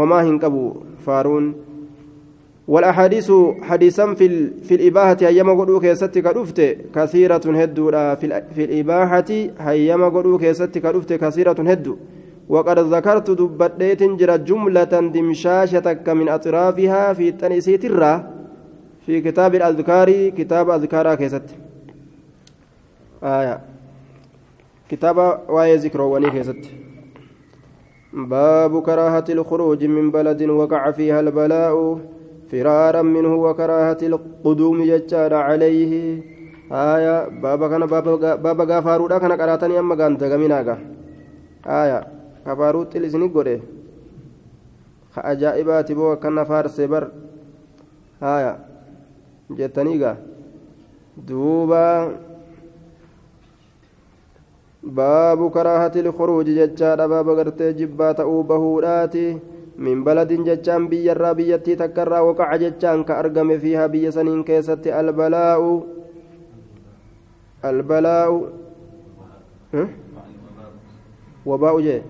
[0.00, 0.66] homaa hin qabu
[1.06, 1.54] faaruun
[2.68, 3.32] والأحاديث
[3.62, 6.60] حديثا في في الإباحة هيما قدو كيستي كدفت
[6.94, 7.90] كثيرة هدو
[8.54, 11.96] في الإباحة هيما قدو كيستي كدفت كثيرة هدو
[12.48, 15.86] وقد ذكرت دبديت جرى جملة دمشاشة
[16.18, 18.14] من أطرافها في تنسيت الرا
[19.06, 21.42] في كتاب الأذكار كتاب أذكار كيست.
[23.22, 23.60] آية.
[24.90, 26.62] كتاب واي ذكر وني كيست.
[28.12, 32.00] باب كراهة الخروج من بلد وقع فيها البلاء
[32.50, 36.22] فرارا منه وكراهة القدوم يجار عليه.
[36.72, 37.28] آية.
[37.28, 40.78] بابا كان بابا بابا غافارو كان قراتني أما كان تغميناغا
[41.66, 42.15] آية.
[42.46, 43.56] Kabaaruutti isini godhe
[45.14, 47.04] ka ajaa'ibaati boo akkana faarsee bar
[48.20, 48.52] haya
[49.58, 50.12] jettaniiga
[51.28, 51.82] duuba
[54.98, 59.26] baabu karaahati ilkhuruuji jechaadha baaba gartee jibbaa ta'uu bahuudhaati
[59.86, 65.72] min baladin jechaan biyyarraa biyyattii takkarraa waqaca jechaan ka argame fiihaa biyya saniin keessatti albalaa'u
[67.70, 68.38] albalaa'u
[71.50, 72.00] wabaa'u jee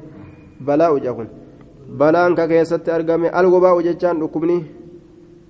[0.61, 1.29] balaa'u jedhun
[1.99, 4.59] balaan ka keessatti argame algobaa'u jechaan dhukkubni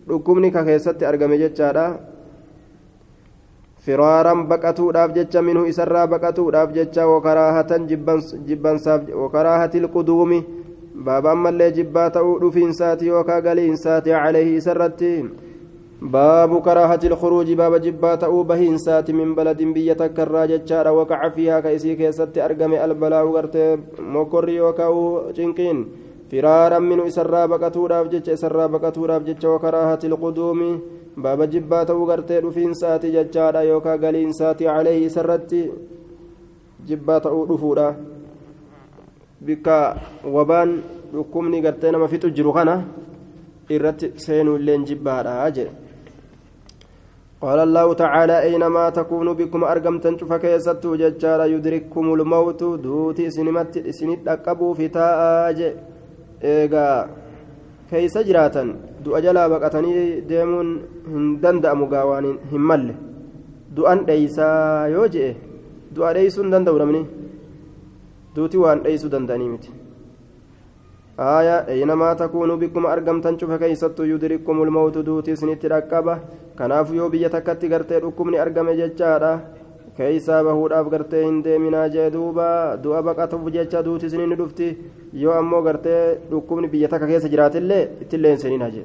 [0.08, 1.86] dhukkubni ka keessatti argame jechaadha.
[3.86, 7.86] Firaaran baqatuudhaaf jecha minhu isarraa baqatuudhaaf jecha wakaraahatan
[8.46, 10.38] jibbansaaf wakaraahati ilquduumi
[11.06, 15.12] baaba ammallee jibbaa ta'uu dhufiinsaati yookaa galiinsaati calayhi isarratti
[16.02, 21.94] باب كراهة الخروج باب جبات أو بهينسات من بلد بية كرا جتشارا وقع فيها كيسي
[21.96, 23.56] كيست أرقم البلاء غرت
[23.98, 25.86] مكري وكاو جنكين
[26.32, 30.80] فرارا من إسرا بكتورا بجتش إسرا بكتورا بجتش وكراهة القدوم
[31.16, 35.60] baaba jibbaa ta'uu gartee dhufiinsaati jechaadha yookaan galiinsaati caleehi isarratti
[36.88, 37.86] jibbaa ta'uu dhufuudha
[39.46, 39.76] bikka
[40.34, 40.74] wabaan
[41.14, 42.52] dhukkubni gartee nama fixu jiru
[43.76, 45.85] irratti seenuu illeen jibbaadha jedhe
[47.46, 54.28] قال الله تعالى أينما تكونوا بكم أرقمتن شوف كيست ججارا يدرككم الموت دوتي سنمت سنت
[54.34, 55.58] أقبوا في تاج
[56.44, 56.88] إيغا
[57.90, 58.62] كيس جراتا
[59.04, 59.94] دو أجلا بقتني
[60.30, 60.68] ديمون
[61.12, 62.82] هندند أمقاوان همال
[63.76, 64.48] دو أن ليسا
[64.94, 65.26] يوجئ.
[65.94, 66.76] دو أليسون دندو
[68.36, 69.70] دوتي وأن ليسو دنداني متي
[71.19, 76.17] آية أينما تكونوا بكم أرقمتن شوف كيست يدرككم الموت دوتي سنت أقبه
[76.61, 79.29] kanaaf yoo biyya takkatti gartee dhukkubni argame jechaadha
[79.97, 82.47] keeysaa bahuudhaaf gartee hin deeminaa jee duuba
[82.83, 84.67] du'a baqatuuf jecha duuti isiniin ni dhufti
[85.23, 86.01] yoo ammoo gartee
[86.31, 88.83] dhukkubni biyya takka keessa jiraatillee ittillee hin seniin haje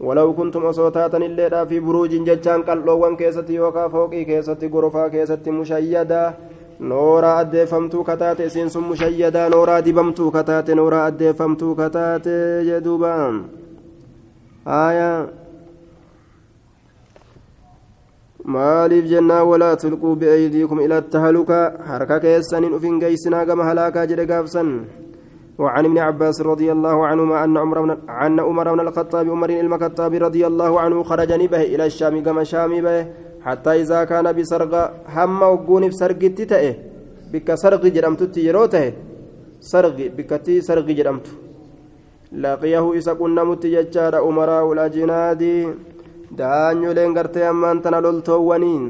[0.00, 6.34] ولو كنتم أصوتاتا إلا في بروج ججان قلوان كيستي يوكا فوقي كيستي غرفا كيستي مشيدا
[6.83, 12.27] نورا أدفمتو كتات إسين سم مشيدا نورا دبمتو كتات نورا أدفمتو كتات
[12.67, 13.35] جدوبان
[14.67, 15.11] آية
[18.43, 21.59] maaliif jennaa walaa tulquu bi'aydiikum ila tahaluka
[21.89, 24.71] harka keessaniin ufin geessinaa gama halaakaa jedhe gaafsan
[25.57, 30.13] وعن ابن عباس رضي الله عنهما أن عمر بن عن عمر بن الخطاب عمر الخطاب
[30.13, 33.07] رضي الله عنه خرج به إلى الشام كما شام به
[33.45, 34.73] حتى إذا كان بسرق
[35.15, 36.75] هم وقون بسرق تتئه.
[37.31, 38.93] بك سرق جرمت يروته
[39.61, 41.27] سرق بكتي سرق جرمت.
[42.33, 45.43] لقيه إذا كنا متججار أمراء الأجناد
[46.37, 48.85] daanyoleen gartee ammaan tana loltoowwaniin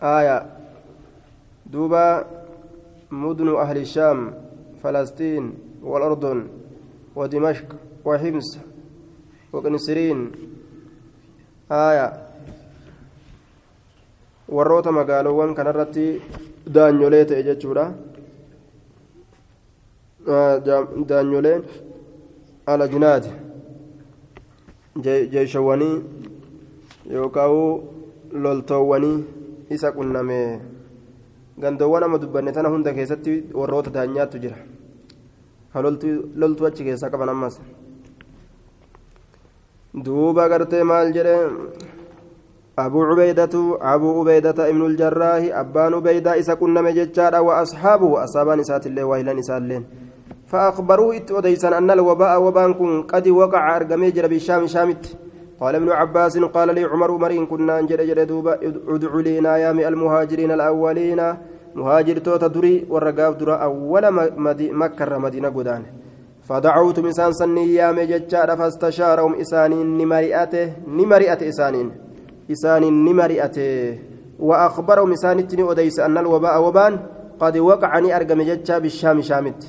[0.00, 0.36] aya
[1.72, 2.26] duuba
[3.10, 4.24] mudnu ahli shaam
[4.82, 6.46] falastiin والأردن
[7.16, 7.68] ودمشق
[8.04, 8.58] وحمص
[9.52, 10.18] وقنسرين
[11.70, 12.08] آية
[14.52, 16.20] warroota magaaloowwan kanarratti
[16.74, 17.84] daanyolee ta'e jechuudha
[21.08, 21.62] daanyoleen
[22.66, 23.30] alajinaati
[25.34, 25.96] jeeshawwanii
[27.14, 27.56] yookaan
[28.44, 29.16] loltoowwanii
[29.76, 30.38] isa qunname
[31.64, 34.58] gandoowwan amma dubbanne tana hunda keessatti warroota daanyaattu jira
[35.74, 37.60] loltuu achi keessaa qaban ammas
[40.04, 41.36] duuba gartee maal jedhe.
[42.78, 49.04] أبو عبيدة أبو عبيدة ابن الجراح أبان عبيدة إسا كنا مججارا وأصحابه أصحابان إسات الله
[49.04, 49.84] وإلان إسالين
[50.46, 55.16] فأخبروه إتوديسا أن الوباء وبان كن قد وقع أرقمي جرى بالشام شامت
[55.60, 58.58] قال ابن عباس قال لي عمر مرين كنا جرى جرى دوبا
[58.94, 61.20] ادعوا لنا يا المهاجرين الأولين
[61.74, 64.04] مهاجر توتا دري والرقاب درا أول
[64.82, 65.82] مكة مدينة قدان.
[66.48, 71.88] فدعوت من سني يا مججارا فاستشارهم إسانين نمرئته نمرئته إسانين.
[72.50, 73.98] إسانين نمرئته.
[74.38, 76.98] وأخبرهم إسانتني أديس أن الوباء وبان
[77.40, 79.60] قد وقعني أرقم ججا بالشام شامت.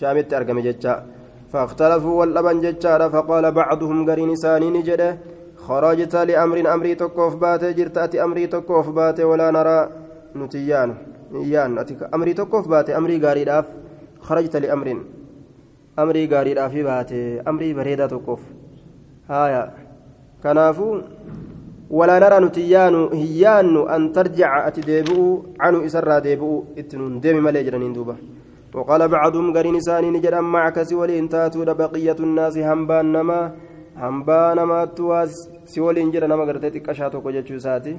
[0.00, 0.94] شامت أرقم ججا
[1.52, 5.18] فاختلفوا واللبن ججا فقال بعضهم قرين إسانين جده.
[5.66, 9.88] خرجت لأمر أمري تكوف باتي جرتأتي أمري تكوف باتي ولا نرى
[11.34, 13.66] إيان أتك أمري تكوف باتي أمري قاري داف
[14.20, 14.88] خرجت لأمر
[15.98, 18.40] أمري قاري دافي باتي أمري بريدة تكوف
[19.30, 19.62] هايا
[20.42, 21.00] كنافو
[21.90, 25.20] ولا نرى نتيان هيان أن ترجع أتديبؤ
[25.60, 28.16] عنه إسرى ديبؤ إتنون ديم ملي جرانين دوبا
[28.74, 33.40] وقال بعضهم قرين ساني نجد معك سولين تاتو بقية الناس هنبان نما
[34.02, 35.32] هنبان نما تواس
[35.72, 37.94] سولين جرى نما قرتي قشاتو كجتشو ساتي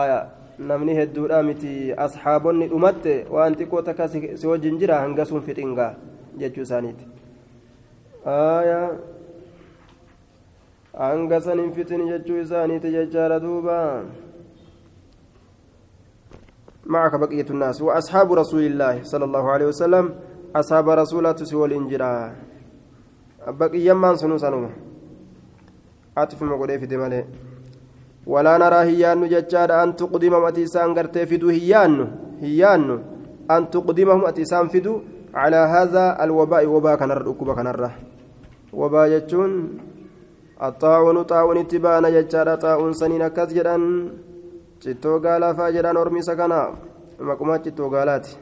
[0.00, 5.94] آية namni hedduudha miti asxaabonni dhumatte waan xiqqoo takka si wajjin jira hanga sun fixingaa
[6.38, 7.04] jechuu isaaniiti
[10.98, 14.04] hanga san hin fixin jechuu isaaniiti jechaadha duuba
[16.86, 20.14] معك بقية الناس وأصحاب رسول الله صلى الله عليه وسلم
[20.56, 22.34] أصحاب رسولة سوى الإنجرا
[23.48, 24.68] بقية من سنو سنو
[26.16, 27.24] عاطف مقولي في دمالي
[28.26, 31.94] ولا نرى هيان ججار أن تقدمهم أتيسان قرتي فدو هيان
[32.40, 32.82] هيان
[33.50, 34.94] أن تقدمهم أتيسان فدو
[35.34, 37.90] على هذا الوباء وباء كنر أكوبا كنر
[38.72, 39.50] وباء جتون
[40.62, 43.84] الطاعون طاعون اتبانا ججار طاعون سنين أكاس جران
[44.84, 46.68] faa jedhaan ormiisa kana
[47.28, 48.36] maqumaa cittoo gaalaati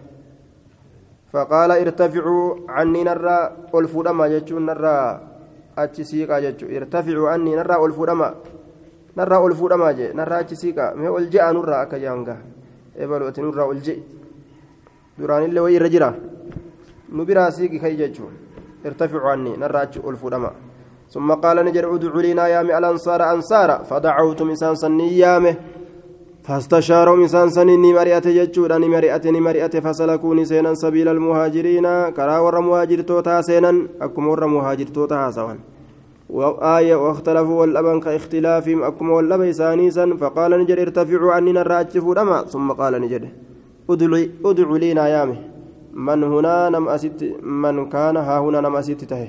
[1.32, 5.20] faqaala irtaficuu cannii narraa ol fuudhama jechuun narraa
[5.76, 8.34] achi siiqaa jechuu irtaficuu cannii narraa ol fuudhama
[9.16, 12.36] narraa ol fuudhamaa jee narraa achi siiqaa mee ol je'a nurraa akka jaanga
[12.96, 14.02] ebalu ati nurraa ol je'i
[15.18, 16.14] duraanillee wayii irra jira
[17.12, 18.30] nu biraa siiqi kai jechuu
[18.84, 20.52] irtaficuu cannii narraa achi ol fuudhama
[21.12, 25.54] ثم قال نجر ادعوا لنا يا الأنصار أنصارا فدعوتم إنسان سني يامه
[26.46, 31.86] فاستشاروا إنسان سني نمرئة ججودا نمرئة نمرئة فسلكوني سينا سبيل المهاجرين
[32.16, 35.58] كرا ور مهاجر توتا سينا أكم ور مهاجر توتا سوان
[36.32, 43.00] وآية واختلفوا والأبن كاختلافهم أكم والأبي سانيسا فقال نجر ارتفعوا عننا الراجفوا لما ثم قال
[43.00, 43.28] نجر
[44.44, 45.38] ادعوا لنا يامه
[45.94, 49.28] من هنا نم أسيت من كان ها هنا نم أسيت تهي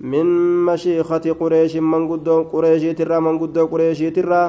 [0.00, 0.26] من
[0.66, 4.42] مشيخة قريش من قدو قريش ترى من قدو قريش ترى.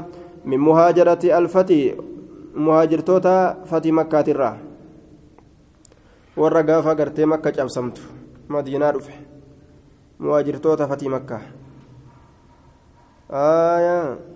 [0.45, 1.95] من مهاجرة الفتي
[2.55, 4.57] مهاجر توتا فتي مكة ترى.
[6.35, 8.01] warra gaafa gartee makka cabsamtu
[8.49, 9.13] madiinaa dhufe
[10.19, 11.41] muhaajirtoota fatii makkaa
[13.29, 14.33] aayaa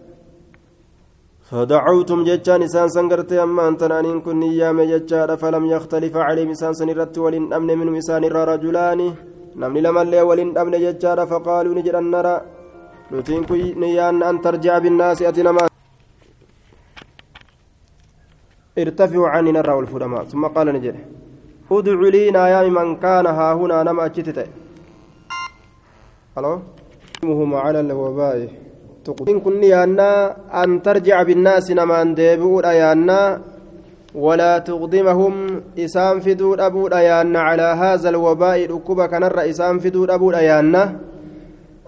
[1.50, 7.16] فدعوتم جتان إسان سنقرت أما أنت أنين كن نيام جتان فلم يختلف عليهم إسان سنرت
[7.24, 9.02] ولن أمن من إسان رجلان
[9.60, 12.36] نمني لما اللي ولن أمن جتان فقالوا نجد أن نرى
[13.14, 13.42] نتين
[13.82, 15.64] نيان أن ترجع بالناس أتنا ما
[18.82, 20.96] ارتفعوا عني نرى والفرما ثم قال نجد
[21.72, 24.38] ادع لينا يا من كان ها هنا نما أجتت
[26.38, 26.54] ألو
[27.64, 28.67] على الوباء
[29.32, 33.40] in kun yaannaa an tarjica binnaasi namaan deebi'uudha yaannaa
[34.16, 35.36] walaa tuqdimahum
[35.76, 40.82] isaan fiduu dhabuudha yaanna calaa haaza alwabaa'i dhukkuba kanarra isaan fiduu dhabuudha yaanna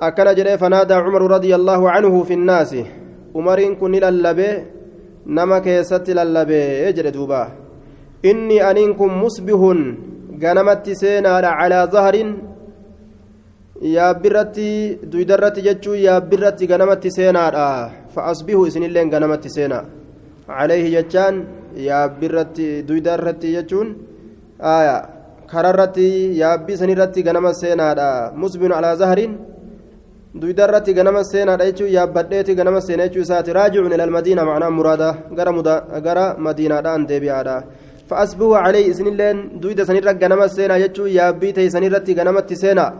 [0.07, 2.85] akkana jedhee fanaadaa cumaru radia allaahu canhu fi nnaasi
[3.33, 4.49] umariin kun ni lallabe
[5.25, 7.41] nama keessatti lallabee jedhe duuba
[8.23, 9.79] inni aniin kun musbihun
[10.43, 12.29] ganamatti seenaadha calaa zahrin
[13.81, 17.67] yaabbirratti duydarratti jechuun yaabbirratti ganamatti seenaadha
[18.15, 19.85] fa'asbihu isinilleen ganamatti seenaa
[20.47, 21.35] calayhi jechaan
[21.87, 23.95] yaabbirratti duydarratti jechuun
[25.51, 26.07] kararratti
[26.41, 29.33] yaabbii sanirratti ganama seenaadha musbinu alaa zahariin
[30.41, 35.09] duydarratti ganama seenaadha jechuun yaabbadheeti ganama seena jechuu isaati raajicuun ilal madiina macnaa muraada
[36.05, 37.55] gara madiinaadhaan deebi'aadha
[38.09, 42.91] fa'asbihu calayhi isinilleen duyda sanirra ganama seenaa jechuun yaabbii ta'e sanirratti ganamatti seenaa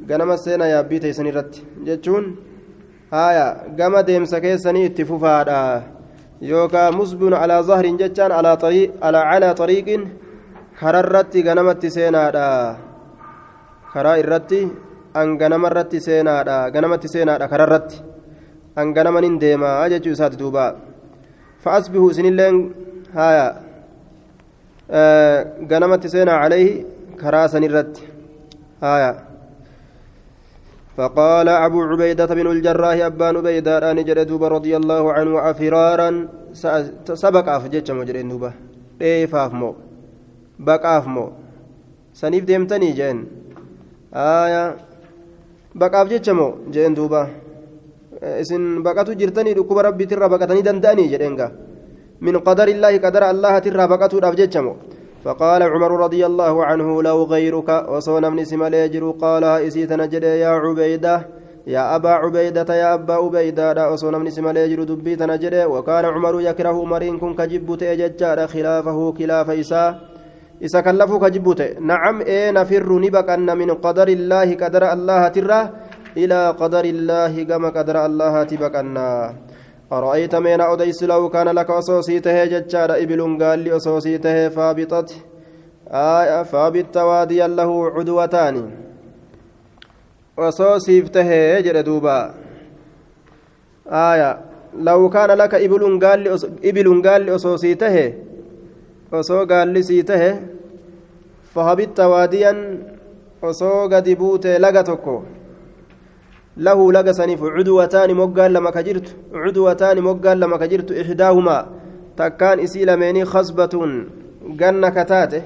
[0.00, 2.24] ganama seenaa yaabbii teessan irratti jechuun
[3.10, 3.46] haaya
[3.78, 5.58] gama deemsa keessanii itti fufaadha
[6.42, 10.02] yookaan musbun alaa zahriin jechaan alaa xariiqin
[10.80, 12.46] kararratti ganamatti seenaadha
[13.92, 14.60] karaa irratti
[15.14, 18.02] an ganamarratti seenaadha ganamatti seenaadha kararratti
[18.76, 20.64] an ganamanin deemaa jechuu isaati duuba
[21.64, 22.58] fa'asbihu isinilleen
[23.14, 23.46] haaya
[25.70, 26.72] ganamatti seenaa calayhi
[27.22, 28.02] karaa sanirratti
[28.80, 29.14] haaya
[30.96, 36.10] فقال أبو عبيدة بن الجراح أبان عبيدة أن جلدوب رضي الله عنه أفرارا
[37.24, 38.50] سبق أفجج مجرين دوبا
[39.00, 39.70] ديفاف مو
[40.58, 41.26] بقاف مو
[42.14, 43.18] سنيف ديمتني جين
[44.14, 44.64] آية
[45.74, 47.22] بقاف جج مو جين دوبا
[48.42, 51.46] isin baqatu jirtanii dhukkuba rabbiitirraa baqatanii danda'anii jedheenga
[52.26, 54.76] min qadari illaahi qadara allahatirraa baqatuudhaaf jecha moo
[55.24, 60.48] فقال عمر رضي الله عنه لو غيرك وصون من سم يجر قال إسيت نجد يا
[60.48, 61.14] عبيدة
[61.66, 66.84] يا أبا عبيدة يا أبا عبيدة وصون من سم يجر دبيت نجد وكان عمر يكره
[66.84, 69.90] مرين كن كجبت أججار خلافه خلاف إساء
[70.64, 71.60] إسا كلفوا كجبت.
[71.80, 75.60] نعم إيه نفر نبكن من قدر الله قدر الله ترى
[76.16, 79.34] إلى قدر الله كما قدر الله تبكنا
[79.98, 85.08] أرأيت من أوديس لو كان لك أصوصيته ججار إبل قال لي أصوصيته فابطت.
[85.88, 88.70] آية فابت واديا له عدوتان.
[90.38, 92.34] أصوصيفته جر دوبا.
[93.86, 94.40] آية
[94.78, 96.30] لو كان لك إبل قال لي
[96.64, 97.96] إبل قال لي أصوصيته
[99.12, 100.40] أصو قال لي سيته
[101.54, 102.52] فهبت واديا
[103.44, 105.22] أصو قد بوت لقتكو.
[106.56, 111.66] له لقسني عدوتان مقال لما كجرت عدوتان مقال لما كجرت إحداهما.
[112.16, 114.04] تكان إسيل ميني خصبة
[114.46, 115.42] جنة كتاته.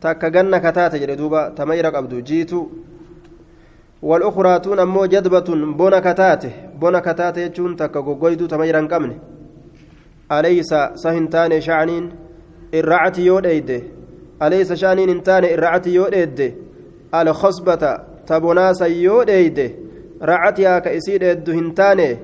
[0.00, 2.66] تكا جنة كتاته جلدوبا تميرك أبدو جيتو
[4.02, 5.48] والأخرى تون أمو جدبة
[5.78, 6.52] بونا كتاته.
[6.80, 9.18] بونا كتاته جون تكا قويدو تميرا كمنه
[10.32, 12.12] أليس سهنتان شعنين؟
[12.74, 13.82] الرعتي يود أيده
[14.42, 16.54] أليس شعنين انتان الرعتي يود أيده
[17.14, 19.70] الخصبة تبوناسا يود أيده
[20.20, 22.18] ka isii dheeddu hin taane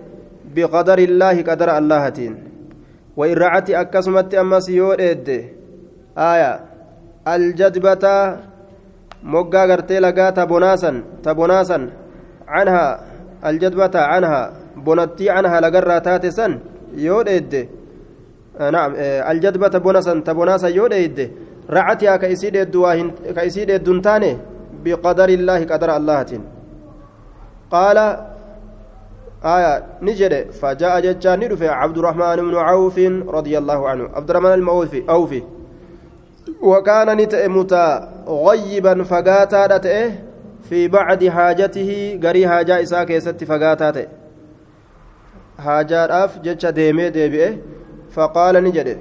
[0.54, 2.36] biqadari illaahi qadara allahatiin
[3.16, 5.54] wain racati akkasumatti ammas yoo dheedde
[6.16, 6.60] aya
[7.24, 8.38] aljadbata
[9.22, 11.90] moggaa gartee lagaa tabonaasan tabonaasan
[12.46, 12.98] canhaa
[13.42, 14.50] aljadbata canhaa
[14.84, 16.60] bonattii canhaa lagarraa taate san
[16.96, 17.68] yoo dheedde
[18.58, 18.94] naam
[19.26, 21.30] aljadbata bonasan tabonaasan yoo dheedde
[21.68, 22.96] racatihaa ka isii dheeddu waa
[23.34, 23.66] ka isii
[27.70, 27.98] قال
[29.44, 32.98] آية نجد فجاء جتان ندفع عبد الرحمن بن عوف
[33.28, 34.08] رضي الله عنه.
[34.14, 35.42] عبد الرحمن الموفي أوفي
[36.62, 40.10] وكان نتئ متغيبا فقاتا نتئ
[40.68, 44.06] في بعد حاجته غري حاجة إساء كيست فقاتا تئ
[45.58, 47.56] حاجات أف جتش ديمي ديبئ
[48.10, 48.98] فقال نجد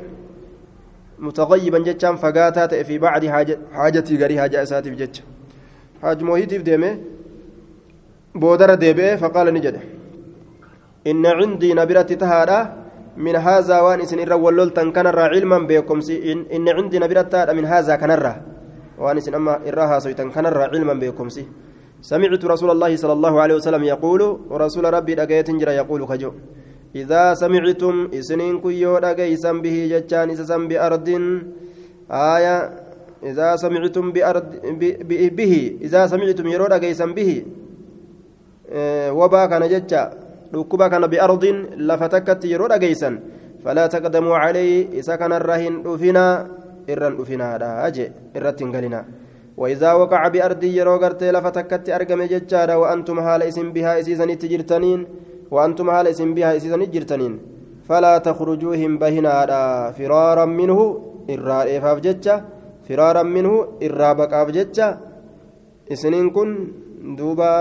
[1.20, 5.24] متغيبا جتشان فقاتا تئ في بعد حاجة حاجتي غري حاجة إساتي جتش.
[6.02, 6.98] حاج موهيتي ديمي
[8.36, 9.76] بودر ديبئ فقال نجد.
[11.08, 12.60] إن عندي نبرة تهادا
[13.18, 16.00] من هذا وان إسن إرى ولولتن كنرى علما بكم
[16.32, 18.34] إن, إن عندي نبرة من هذا كنرى
[18.98, 21.28] وان إسن أما إراها سويتن كنرى علما بكم
[22.02, 26.32] سمعت رسول الله صلى الله عليه وسلم يقول ورسول ربي دقيت جرى يقول خجو
[26.96, 31.08] إذا سمعتم إسنين كيو دقيسا به جتان إسسا بأرض
[32.12, 32.56] آية
[33.24, 34.46] إذا سمعتم بأرض
[35.40, 37.32] به إذا سمعتم يرو دقيسا به
[39.20, 40.04] وبا كان جتا
[40.54, 43.16] dhukkuba kana biardin lafa takkatti yeroo dhageeysan
[43.66, 46.46] falaa taqdamuu calayhi isa kanarra hin dhufinaa
[46.94, 48.06] irran dhufinaadha je
[48.38, 49.06] irratti hin galinaa
[49.58, 55.00] وإذا وقع بأرض يرو غرتي لفتكت أرقم ججارا وأنتم هال اسم بها إسيسا تجرتنين
[55.54, 57.34] وأنتم هال اسم بها إسيسا جرتنين
[57.88, 59.34] فلا تخرجوهم بهنا
[59.98, 60.80] فرارا منه
[61.30, 62.36] إرى إفاف ججا
[62.90, 63.54] فرارا منه
[63.86, 64.88] إرى بقاف ججا
[65.94, 66.50] إسنين كن
[67.18, 67.54] دوبا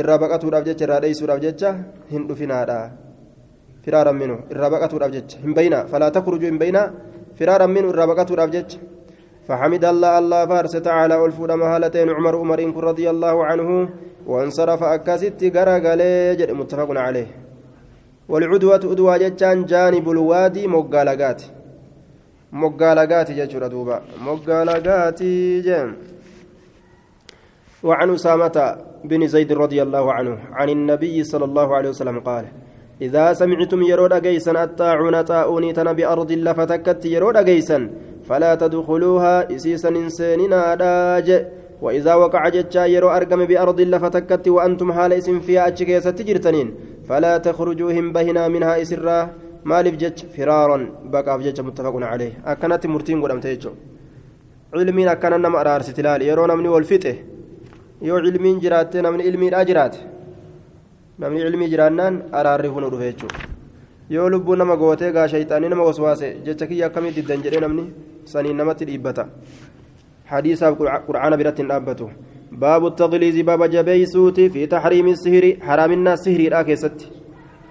[0.00, 1.70] irraa baqatuudhaaf jecha irraa dheeysuudhaaf jecha
[2.12, 2.78] hin dhufinaadha
[3.84, 6.82] firaaran minu irraa baqatuudhaaf jecha hin bayna falaa takrujuu hin bayna
[7.38, 8.78] firaaran minu irraa baqatuudhaaf jecha
[9.48, 13.88] فحمد الله الله فارس تعالى ألفود مهالتين عمر عمر إن رضي الله عنه
[14.26, 17.28] وانصرف أكست قرقلي جد متفق عليه
[18.28, 21.42] والعدوة أدوى جتان جانب الوادي مقالقات
[22.52, 23.96] مقالقات جتشور دوبا
[24.28, 25.20] مقالقات
[25.66, 25.88] جم
[27.86, 28.56] وعن أسامة
[29.08, 32.44] بن زيد رضي الله عنه عن النبي صلى الله عليه وسلم قال
[33.02, 37.78] إذا سمعتم يرود أجيسا الطاعون طاؤوني تنا بأرض لفتكت يرود أجيسا
[38.28, 41.28] فلا تدخلوها إسيسا إنساننا داج
[41.82, 46.74] وإذا وقع جتشا يرو أرقم بأرض لفتكت وأنتم حال إسم فيها أتشكيسة تجرتنين
[47.08, 49.18] فلا تخرجوهم بهنا منها إسرا.
[49.64, 50.78] مالف جتش فرارا
[51.12, 52.32] بقى جتش متفق عليه.
[52.44, 53.70] أكنت مرتين قدام تيجو.
[54.74, 56.22] علمين أكنا نمأ أرارس تلال.
[56.22, 57.14] يرون من والفتح
[58.08, 60.00] yoo ilmiin jiraatte namni ilmiidhaa jiraate
[61.18, 63.48] namni ilmii jiraannaan araarri kun dhufe jechuudha
[64.14, 67.84] yoo lubbuu nama gootee gaa shayxaanii nama waswaase jecha kiyya akkamii diddan jedhee namni
[68.32, 69.26] saniin namatti dhiibbata
[70.32, 70.76] hadiisaaf
[71.06, 72.10] qur'aana biratti hin dhaabbatu
[72.64, 77.12] baabu taqliizi baaba jabeeysuuti fi taxriimi sihiri haraaminaa sihiriidhaa keessatti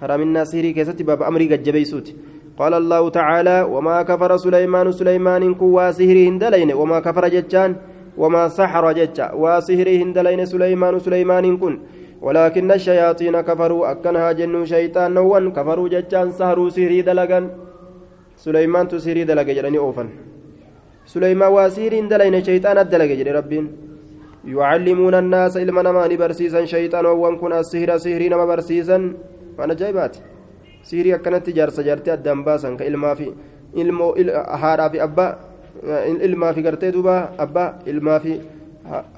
[0.01, 2.15] haraaminaa sihirii keessatti baaba amrii gajjabeeysuuti
[2.59, 7.75] قال الله تعالى وما كفر سليمان سليمان كوا سهره هندلين وما كفر جتان
[8.17, 9.27] وما سحر ججا.
[9.41, 11.73] وسهره هندلين سليمان سليمان كن.
[12.21, 13.91] ولكن الشياطين كفروا.
[13.91, 17.39] أكنها جن شيطان نوان كفروا ججان سهروا سهري دلقا
[18.37, 20.07] سليمان تسهري دلقا جلني أوفن.
[21.13, 23.65] سليمان وسهري هندلين شيطان الدلقا جل ربين.
[24.45, 28.97] يعلمون الناس علم نما برسيسا شيطان وان كن السهر سهري نما برسيسا
[29.57, 30.17] وأنا جايبات
[30.83, 33.27] سهري أكنت جارسة جارتي الدنباسا كإلما في
[33.75, 34.15] ilmoo
[34.61, 35.37] haadhaa fi abbaa
[36.27, 38.41] ilmaa fi gartee duuba abbaa ilmaa fi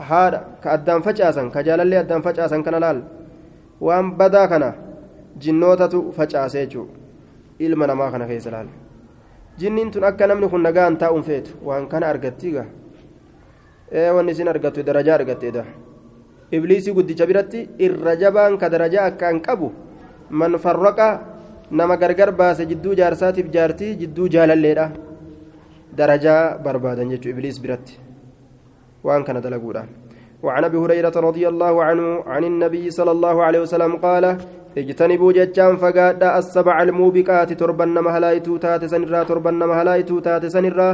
[0.10, 0.40] haadha.
[0.62, 3.02] Ka addaan facaasan ka jaalallee addaan facaasan kana laal?
[3.82, 4.74] Waan badaa kana
[5.40, 6.94] jinnootatu facaase jechuudha
[7.60, 8.68] ilma namaa kana keessa laal?
[9.60, 12.66] Jinniin tun akka namni kun nagaan taa'uun feetu waan kana argattiiga
[13.92, 15.64] ee wanni isin argattu darajaa argatteedha
[16.52, 19.72] ibliisii guddicha biratti irra jabaan ka darajaa akkaan qabu
[20.30, 21.08] man farraqa
[21.72, 24.86] nama gargar baase jidduu jaarsaatiif jaartii jidduu jaalalleedha
[25.98, 27.88] درجة بربادا جتو إبليس برت.
[29.04, 29.84] وأن كان دلقودا
[30.44, 34.38] وعن أبي هريرة رضي الله عنه عن النبي صلى الله عليه وسلم قال
[34.78, 40.90] اجتنبوا جتان فقاد السبع الموبقات تربن مهلايتو تات سنرا تربن مهلايتو تات سنرا.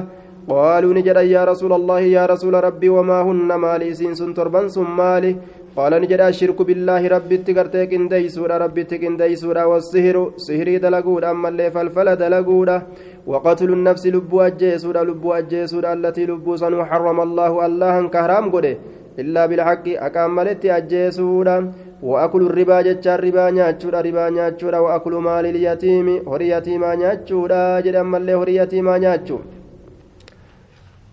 [0.49, 5.35] قالوا نجد يا رسول الله يا رسول ربي وما هن مالي؟ سين تربن ثم مالي.
[5.77, 12.15] قال نجد الشرك بالله ربي تقرتك انديسودا ربي تقنديسودا والسهر سهري دلقودا أما اللي فالفل
[12.15, 12.77] دلقودا
[13.26, 18.74] وقتل النفس لب أجيسودا لب أجيسودا التي لب صنو حرم الله الله كهرام قده
[19.18, 21.56] إلا بالحق أكام ملتي أجيسودا
[22.02, 28.34] وأكل الربا جتشا الربا نياتشودا ربا نياتشودا وأكل مال اليتيم هري يتيما نياتشودا جدام ملي
[28.34, 29.38] هري يتيما نياتشو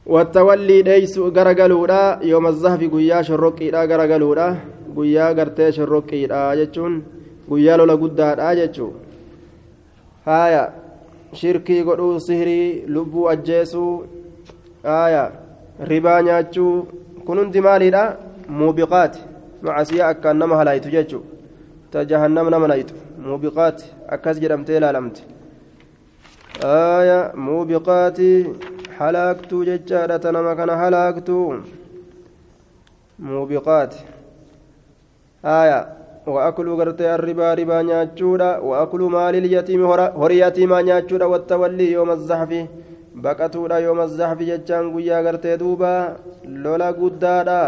[0.05, 4.47] والتولي ليس غرغلودا يوم الزهف قيا شرقيدا غرغلودا
[4.97, 6.93] قيا غرتي شرقيدا جتشون
[7.49, 8.87] قيا لولا قدادا جتشو
[10.27, 10.63] هايا
[11.32, 14.06] shirkii godhuu sihirii lubbuu ajjeesuu
[14.84, 15.32] aya
[15.80, 16.82] ribaa nyaachuu
[17.26, 18.16] kun hundi maaliidha?
[18.48, 19.20] Muubiqaati
[19.62, 21.22] macasiyaa akkaan nama halaayitu jechuu.
[21.90, 22.94] Ta jahannam nama nayitu
[23.26, 25.22] muubiqaati akkas jedhamtee ilaalamte
[26.64, 28.30] aya muubiqaati
[28.98, 30.18] halaaktuu jechaadha.
[30.18, 31.54] Ta nama kana halaaktuu
[33.18, 33.98] muubiqaati
[35.42, 35.86] aya
[36.33, 39.81] وأكل غرتي الربا ربا نياتشودا وأكل مال اليتيم
[40.21, 42.51] هري يتيما نياتشودا والتولي يوم الزحف
[43.23, 45.93] بقتودا يوم الزحف جتشان قويا غرتي دوبا
[46.63, 47.61] لولا قدادا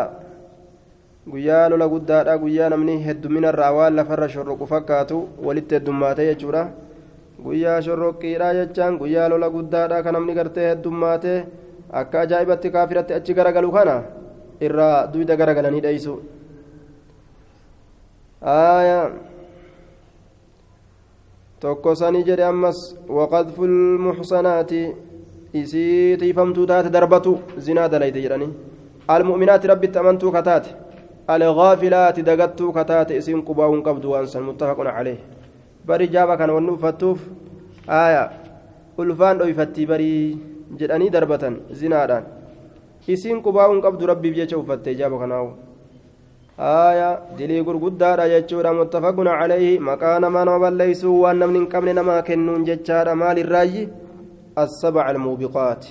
[1.31, 6.61] guyyaa lola guddaadha guyyaa namni hedduminarraa waan lafarra shorroqu fakkaatu walitti heddummaate jechuudha
[7.45, 11.33] guyyaa shorroqqiidha jechaan guyyaa lola guddaadha kan namni gartee heddummaate
[12.01, 13.95] akka ajaa'ibatti kaafiratti achi garagalu kana
[14.67, 16.13] irraa duyda garagalanii dheeysu
[21.60, 22.78] tokko sanii jedhe ammas
[23.08, 24.80] waqadfu lmuxsanaati
[25.54, 28.54] isii tiifamtuu taate darbatu zinaa dalayte jedhanii
[29.08, 30.82] almu'minaati rabbitti amantuu kataate
[31.22, 35.18] دقتو كتات اسم قباون قبض وانسان متفق عليه.
[35.86, 37.18] بري جابا كان ونو فتوف.
[37.88, 38.30] آية
[38.98, 40.38] ألفان أو يفتي بري
[40.78, 42.24] جداني دربة زنادان
[43.10, 45.71] اسم قباون قبض ربي بيجا وفتي جابا كانوا
[46.59, 52.63] آية دلي غرغدارا جچورا متفق عليه مكان ما نما بليسو وان نمن قبل نما كنون
[52.67, 53.89] جچارا مال الراي
[54.57, 55.85] السبع الموبقات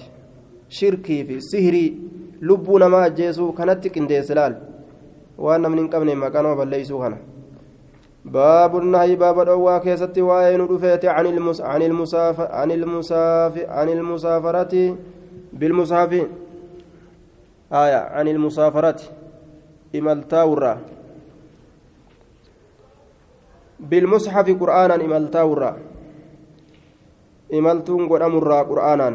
[0.68, 1.86] شركي في سهري
[2.42, 4.54] لبو نما جيسو كانت كنديسلال
[5.38, 7.18] waan namni hin qabne maqaa nama balleeysuu kana
[8.26, 14.96] باب النهي باب الأوى كيست وين رفيت عن المس عن المساف عن المساف عن المسافرة
[15.52, 16.12] بالمصحف
[17.72, 19.00] آية عن المسافرة
[19.95, 20.73] إمالتاورا
[23.79, 25.77] بالمصحف قرآنا إمالتاورا
[27.53, 29.09] إمالتون قرآن قرآنا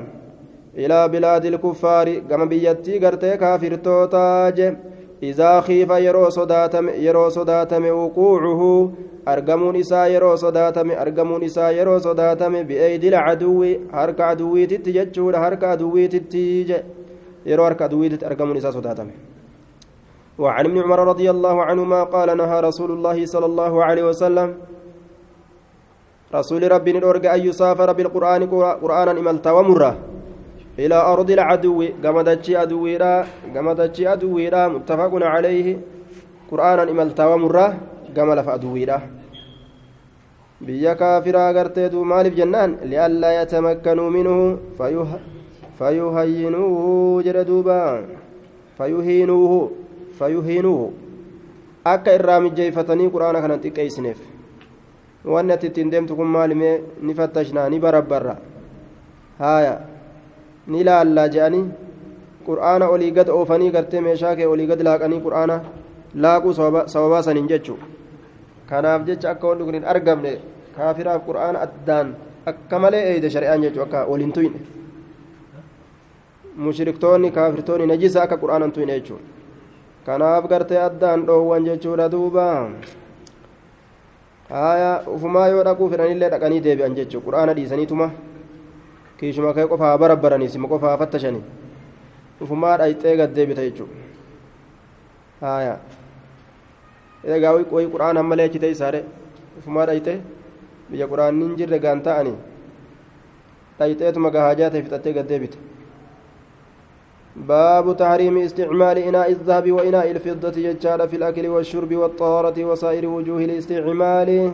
[0.77, 4.77] إلى بلاد الكفار كما بيتي قرتي كافر توتاج
[5.22, 8.93] إذا خيف يرو صداتم يرو صداتم وقوعه
[9.29, 16.09] أرجمون إسا يرو صداتم أرجمون إسا يرو صداتم بأيدي العدو هرك عدوي تتججود هرك عدوي
[16.09, 16.72] تتيج
[17.47, 19.11] يرو هرك عدوي أرجمون إسا صداتم
[20.39, 24.49] وعن ابن عمر رضي الله عنهما قال نهى رسول الله صلى الله عليه وسلم
[26.34, 28.43] رسول ربي نرجع أن يسافر بالقرآن
[28.82, 29.93] قرآنا إملتا ومره
[30.78, 33.14] إلى أرض العدو قمدتشي أدويرا
[33.55, 35.78] قمدتشي أدويرا متفق عليه
[36.51, 37.66] قرآنا إملتا ومرة
[38.16, 38.99] قمل فأدويرا
[40.61, 45.09] بيا كافرا قرتيدو مالف جنان لئلا يتمكنوا منه فيه
[45.78, 47.80] فيهينوه جردوبا
[48.78, 49.70] فيهينوه.
[50.19, 50.93] fayyuhiinuu
[51.85, 54.19] akka irraa mijjeeffatanii quraana kana xiqqeessineef.
[55.25, 58.37] Wanni ati ittiin deemtu kun maalimee ni fattashnaa ni barabbarra?
[59.39, 59.75] Haaya
[60.67, 61.64] ni laallaa je'anii
[62.47, 65.61] qur'aana olii gad oofanii gartee meeshaa kee olii gad laaqanii qur'aana
[66.27, 67.79] laaquu sababaa saniin jechuu
[68.71, 70.33] kanaaf jecha akka wal dhugnin argamne
[70.77, 72.14] kaafiraaf qur'aana addaan
[72.53, 74.61] akka malee eeyde shari'aan jechuu akka waliin tuyne.
[76.57, 79.36] Mushriktoonni kaafirtoonni najisa akka qur'aanan tuyne jechuudha.
[80.07, 82.46] Kanaaf gartee addaan dhoowwan jechuudha duuba
[84.50, 88.07] haya ufumaa yoo dhaquu fedhanillee dhaqanii deebi'an jechuu qur'aana dhiisaniituma
[89.20, 91.44] kiishuma kee qofaa barabbaranii sima qofaa fattashanii
[92.46, 93.94] ufumaa dhayxee gad deebita jechuudha
[95.46, 95.74] haya
[97.36, 99.00] egaa wayii qura'aan hamma leechite isaadhe
[99.59, 100.14] ufumaa dhayxe
[100.90, 102.36] biyya qura'aanni hin jirre gaan ta'anii
[103.78, 105.59] dhayxeetuma gahaajaa ta'e fixattee gad deebite
[107.37, 114.53] باب تحريم استعمال إناء الذهب وإناء الفضة يجعل في الأكل والشرب والطهارة وسائر وجوه الاستعمال.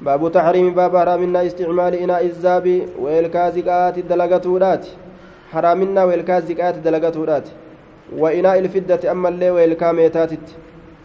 [0.00, 4.86] باب تحريم باب حرامنا استعمال إناء الذهب والكازقات الدلقاتورات
[5.52, 7.48] حرامنا والكازقات الدلقاتورات
[8.18, 10.30] وإناء الفضة أما اللي والكاميتات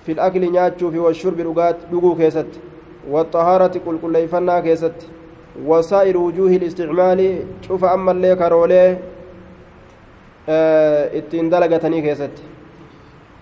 [0.06, 2.48] في الأكل نياتشو في والشرب لغات لغو كيست.
[3.10, 4.98] والطهارة كل فنا كيست.
[5.66, 7.40] وسائر وجوه الاستعمال.
[7.68, 8.98] شوف أما اللي كارولي.
[11.14, 12.42] Ittiin dalagatanii keessatti.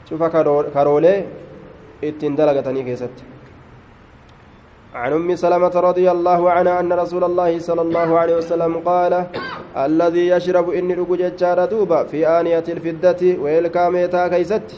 [0.10, 0.30] Cufa
[0.74, 1.18] karoolee
[2.02, 3.38] ittiin dalagatanii keessatti.
[5.04, 9.14] عن أم سلمة رضي الله عنها أن رسول الله صلى الله عليه وسلم قال
[9.88, 11.22] الذي يشرب إني رجوج
[11.72, 14.70] دوبا في آنية الفضة ويلكاميتا كيست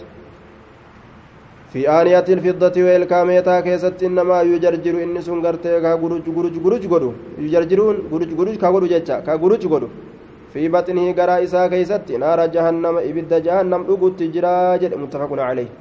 [1.71, 7.11] في آنية الفضة ويلكاميتا كيست إنما يجرجر إني سنغرتي كغروج غروج غروج غرو
[7.45, 9.89] يجرجرون غروج غروج كغروج جتا كغروج غرو
[10.53, 15.71] في بطنه قرا إساء كيست نار جهنم إبد جهنم أقوت جراج متفق عليه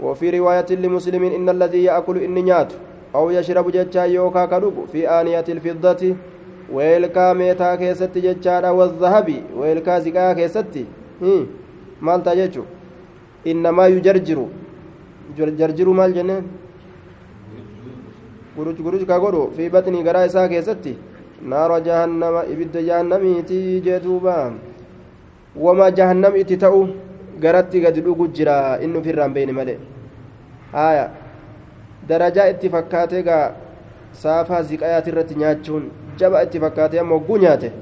[0.00, 2.72] وفي رواية لمسلم إن الذي يأكل إني نيات
[3.14, 6.02] أو يشرب جتا يوكا كدوب في آنية الفضة
[6.74, 9.28] ويلكا ميتا كيست جتا والذهب
[9.58, 10.74] ويلكا زكا كيست
[12.06, 12.64] مالتا جتشو
[13.50, 14.40] إنما يجرجر
[15.36, 16.44] jarjiru maal jenneen
[18.56, 20.96] guruj guruj ka godhu fi batnii garaa isaa keessatti
[21.42, 24.52] naara jahannama ibidda jahannamiiti jee duuba
[25.56, 26.88] wama jahannam itti ta'u
[27.40, 29.78] garatti gadi dhugu jira inni ofirraan beeyne malee
[30.72, 31.10] haya
[32.08, 33.52] darajaa itti fakkaatee gaa
[34.12, 37.72] saafaa ziqayaati irratti nyaachuun jaba itti fakkaatee amma hogguu nyaate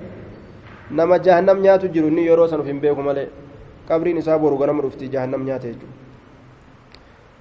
[0.90, 3.28] nama jahannam nyaatu jiru inni yeroo san uf hin beeku malee
[3.88, 6.04] qabriin isaa boru ganama dhufti jahannam nyaate jechuudha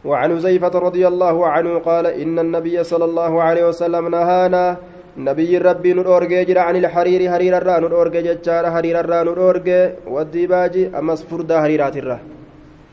[0.06, 4.78] وعن حذيفة رضي الله عنه قال إن النبي صلى الله عليه وسلم نهانا
[5.18, 9.68] نبي ربي نورج جرى عن الحرير حرير الرا نورج جتار حرير الرا نورج
[10.08, 12.20] والديباجي أمس فردا حريرات الرا.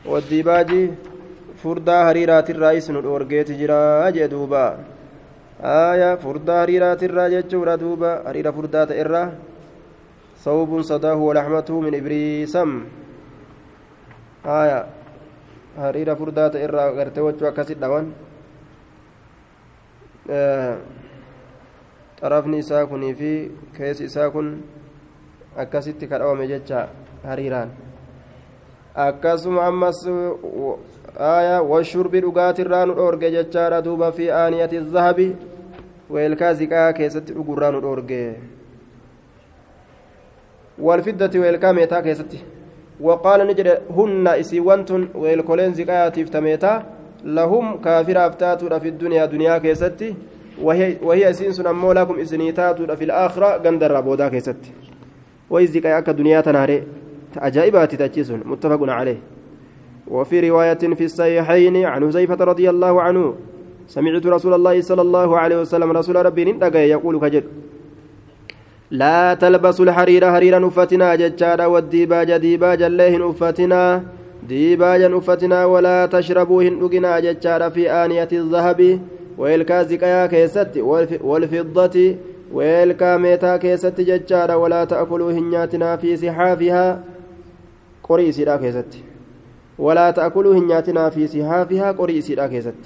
[0.05, 0.91] والديباجي
[1.63, 4.65] فردا حريرات الرئيس نورج تجرى جدوبا
[5.63, 8.11] آية فردا حريرات الرا جتشورا دوبا.
[8.27, 9.23] حرير فردا الرا
[10.45, 12.69] صوب صداه ولحمته من إبريسم.
[14.45, 14.85] آية
[16.19, 18.05] furdaa ta'e irraa gartee wachuu akkasi dhawan
[22.23, 23.29] xarafni isaa kunii fi
[23.77, 24.47] keessi isaa kun
[25.63, 26.87] akkasitti kadhawame jecha
[27.23, 27.69] hariiraan.
[28.95, 29.99] Akkasuma ammas
[31.29, 33.81] aayaa washurbi dhugaatirraa nu dhoorge jechaadha.
[33.81, 35.27] Duuba fi aaniyati zahabi
[36.09, 38.19] weelkaa ziqaa keessatti dhugurraa nu dhoorge.
[40.79, 42.43] Walfiddati weelkaa meetaa keessatti?
[43.01, 46.83] Waqaala ni jedhe hunna isiiwwan tun weelkoleen ziqaatiif tameetaa
[47.25, 50.15] lahum kaafiraaf taatuudha fi duniyaa duniyaa keessatti.
[50.61, 54.71] وهي إسين أمو لكم إسنيتاتو في الآخرة قندر بودا كيستي.
[55.49, 56.83] وهي زكايا كدنيا تنهري
[57.37, 59.17] عجائبات تجيسون متفق عليه.
[60.07, 63.35] وفي رواية في الصحيحين عن حذيفة رضي الله عنه
[63.87, 67.43] سمعت رسول الله صلى الله عليه وسلم رسول ربي يقول كجد
[68.91, 74.03] لا تلبسوا الحرير حريرا أفتنا ججارا والديباج ديباجا الله أفتنا
[74.47, 79.01] ديباجا أفتنا ولا تشربوا هندقنا ججارا في آنية الذهب
[79.37, 80.77] ويلكا زكايا كيست
[81.21, 82.15] والفضة
[82.53, 87.03] ويلكا ميتا كيست ججارا ولا تأكلوا هنياتنا في سحافها.
[88.03, 88.91] قريسي كيست
[89.79, 92.81] ولا تأكلوا هنياتنا في سحافها قريسي كيست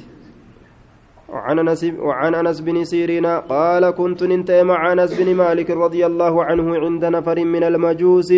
[1.29, 6.43] وعن أنس وعن أنس بن سيرين قال كنت ننتهي مع أنس بن مالك رضي الله
[6.43, 8.33] عنه عند نفر من المجوس.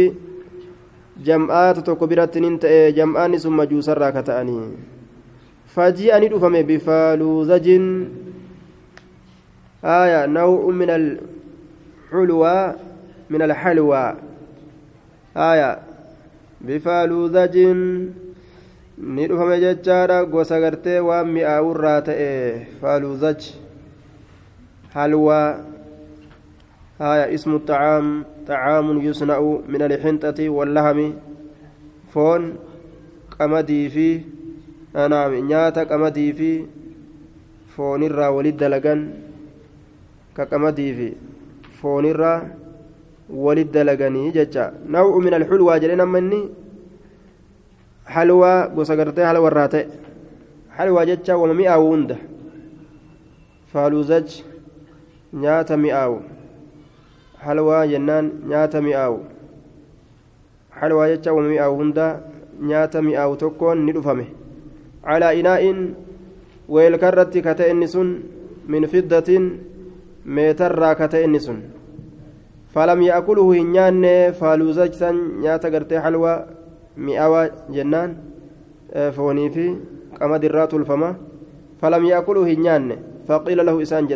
[1.25, 4.59] جمعات تكبرت ننتهي جمعان ثم مجوس راكتاني
[5.75, 7.67] فجيءني دفم بفالوزج
[9.83, 12.75] آية نوع من الحلوى
[13.29, 14.15] من الحلوى
[15.37, 15.79] آية
[16.61, 17.55] بفالوزج
[18.99, 23.55] jechaadha gosa gartee waan mi'aawurraa ta'e faaluuzaj
[24.91, 25.63] halwaa
[26.99, 27.63] haya ismu
[28.49, 29.39] طعام يصنع
[29.69, 31.13] من الحنطة واللحم
[32.13, 32.55] فون
[33.39, 34.21] قمدي في
[34.93, 36.51] anaam nyaata qamadii fi
[37.75, 39.01] foonirraa walit dalagan
[40.35, 41.07] ka qamadii fi
[41.81, 42.41] foonirraa
[43.29, 44.73] walit dalaganii jecha.
[44.89, 46.41] Naw'u min alxulwaa jedhe nama inni
[48.03, 49.85] halwaa gosa gartee halwarraa ta'e.
[50.77, 52.17] Halwaa jecha wama mi'aawu hunda.
[53.73, 54.27] Faaluzaj
[55.33, 56.17] nyaata mi'aawu.
[57.45, 59.19] Halwaa jennaan nyaata mi'aawu.
[60.79, 62.19] Halwaa jecha wama mi'aawu hunda
[62.61, 64.25] nyaata mi'aawu tokkoon ni dhufame.
[65.03, 65.95] Calaa inaa'in
[66.69, 68.09] weelkarratti ka ta'e inni sun
[68.67, 69.59] min fiddatin
[70.25, 71.61] meetarraa ka ta'e inni sun
[72.73, 76.45] falam ya'kuluhu hin nyaanne faaluuzaj san nyaata gartee halwaa
[76.97, 78.17] mi'aawaa jennaan
[79.15, 79.65] foonii fi
[80.19, 81.15] qamadirraa tulfama
[81.81, 82.95] falam yaakuluhu hin nyaanne
[83.27, 84.07] faqiila lahu isaan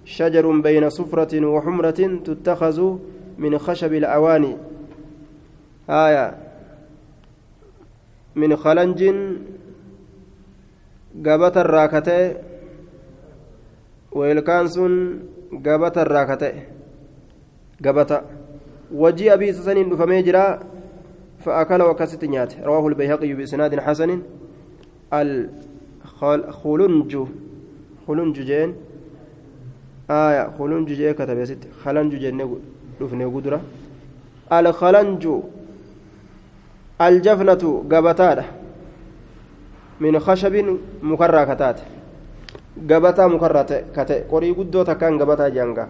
[0.05, 2.97] شجر بين صفرة وحمرة تتخذ
[3.39, 4.57] من خشب الأواني.
[5.91, 6.35] آية.
[8.37, 9.01] من خلنج
[11.27, 12.35] قبة الراكتة.
[18.95, 20.61] وجيء أبي سسن فميجرا
[21.45, 24.11] فأكل وكست نيات رواه البيهقي بإسناد حسن
[26.23, 27.13] الخلنج
[28.09, 28.75] خلنج جين
[30.11, 32.39] آية خلنج جين كتب يا ست خلنج جين
[33.03, 33.61] dhufne gudura
[34.51, 35.43] alkalanju
[36.99, 38.45] aljafnatu gabataadha
[40.01, 41.83] min khashabin mukarraa kataate
[42.91, 43.65] gabataa mukarraa
[43.95, 45.89] kate qorii guddoo takkaan gabataa janga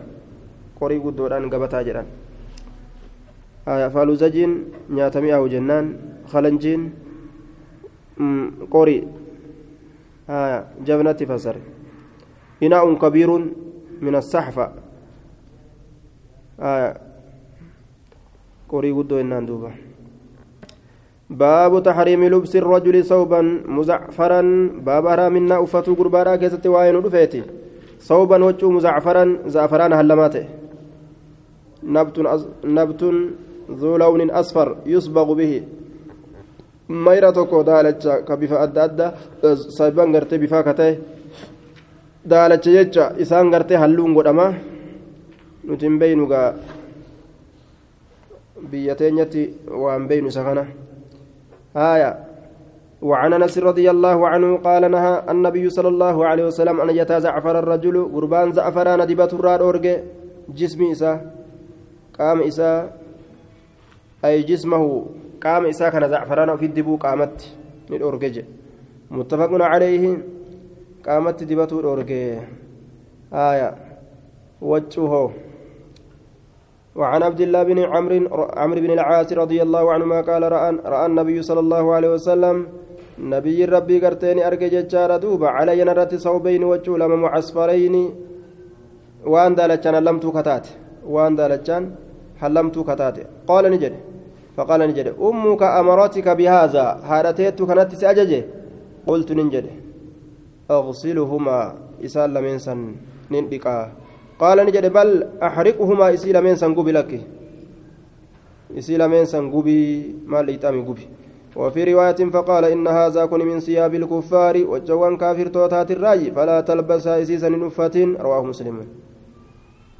[0.78, 2.06] qorii guddoodhaan gabataa jedhan
[3.66, 4.52] faaluzajiin
[4.90, 5.94] nyaatamii ahu jennaan.
[6.32, 6.92] Kalanjiin
[10.30, 11.56] آه جبنة فسر
[12.62, 13.30] إناء كبير
[14.00, 14.72] من الصحفة
[16.60, 17.00] آه
[18.68, 19.70] قري ودو إنان دوبا
[21.30, 24.40] باب تحريم لبس الرجل صوبا مزعفرا
[24.86, 27.42] باب حرامنا أفتو قربانا كيست وين رفيتي
[28.00, 30.44] صوبا وجه مزعفرا زعفران هلماته
[31.84, 32.16] نبت
[32.64, 33.02] نبت
[33.80, 35.62] ذو لون أصفر يصبغ به
[37.64, 39.06] daalacha ka bifa adda adda
[39.76, 40.98] sahiban gartee bifaa ka ta'e
[42.30, 44.46] daalacha jecha isaan gartee halluun godhama
[45.64, 46.52] nuti hin beeynu gaa
[48.70, 49.42] biyya teenyatti
[49.82, 50.64] waan beeynu isa kana
[51.76, 52.18] آية
[53.02, 57.96] وعن انس رضي الله عنه قال نهى النبي صلى الله عليه وسلم ان يتزعفر الرجل
[58.14, 59.96] قربان زعفران دبت الراد اورجي
[60.48, 61.12] جسم إسا
[62.18, 62.90] قام إسا
[64.24, 65.06] أي جسمه
[65.42, 67.36] قام إسا كان زعفران في الدبو قامت
[67.90, 68.44] الأورجي
[69.10, 70.04] متفق عليه
[71.06, 72.38] قامت دبت الأورجي
[73.32, 73.74] آية.
[74.62, 75.32] وجهه.
[76.96, 78.16] وعن عبد الله بن عمرو
[78.60, 82.56] عمرو بن العاص رضي الله عنهما قال رأى, رأى النبي صلى الله عليه وسلم
[83.18, 87.96] نبي ربي قرتين أرجع ججار دوبا على ينرت صوبين وجه لما معصفرين
[89.32, 90.66] وأن دالتشان لمت كتات
[91.06, 91.82] وأن دالتشان
[92.40, 93.16] حلمت كتات
[93.48, 94.11] قال نجد.
[94.56, 98.44] فقال نجد أمك أمرتك بهذا؟ هارتيت كانت سأججه
[99.06, 99.66] قلت نجد
[100.70, 101.74] أغسلهما
[102.04, 102.94] إسال لمن سن
[103.30, 103.92] نندقا
[104.38, 107.20] قال نجد بل أحرقهما إسيل من سنقبي لك.
[108.78, 111.06] إسيل من سنقبي ما ليتامي قبي.
[111.56, 117.22] وفي رواية فقال إن هذا كن من ثياب الكفار وجوان كافر توتات الرأي فلا تلبسها
[117.22, 118.76] إسيسا نفة رواه مسلم.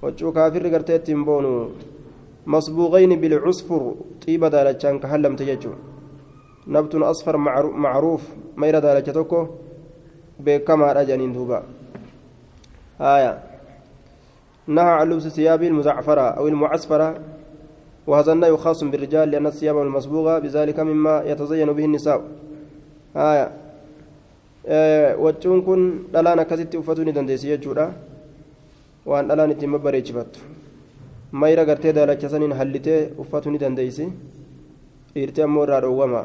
[0.02, 1.70] وجو كافر قرتيت بونو.
[2.46, 3.94] مصبوغين بالعصفر.
[4.26, 5.72] طيب دالتشان كهلم تججو.
[6.66, 7.36] نبت أصفر
[7.84, 8.22] معروف.
[8.56, 9.46] مير دالتشتوكو
[10.40, 11.62] بكما رجانين دوبا.
[13.00, 13.38] آية.
[14.66, 17.14] نهى عن لبس ثياب المزعفرة أو المعصفرة.
[18.06, 22.22] وهذا النهي خاص بالرجال لأن الثياب المصبوغة بذلك مما يتزين به النساء.
[23.16, 23.62] آية.
[25.18, 27.90] waccuun kun dhalaan akkasitti uffatuu ni dandeessi jechuudha
[29.06, 30.38] waan dhalaan ittiin babbareechifattu
[31.32, 34.06] mayra gartee daalacha saniin hallitee uffatu ni dandeeysi.
[35.14, 36.24] Dhiirtee ammoo irraa dhowwama.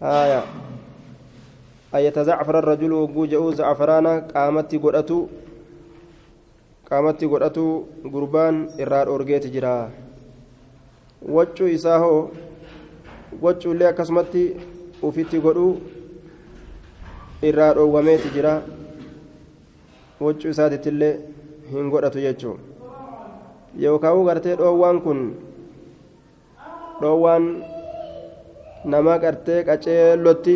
[0.00, 0.42] Haaya.
[1.92, 5.18] Ayatazacfara rajulu wogguu je'uu zacfaraana qaamatti godhatu
[6.88, 7.64] qaamatti godhatu
[8.16, 9.74] gurbaan irraa dhoorgeeti jira.
[11.36, 12.30] Waccuu isaa hoo
[13.42, 14.42] waccuullee akkasumatti
[15.02, 15.72] ufitti godhuu
[17.42, 18.54] irraa dhoowwameeti jira.
[20.20, 21.14] Waccuu isaatiitillee
[21.70, 22.58] hin godhatu jechuu
[23.85, 25.19] yookaan gartee dhoowwaan kun
[27.01, 27.45] dhoowwaan
[28.85, 30.55] nama gartee qaceellotti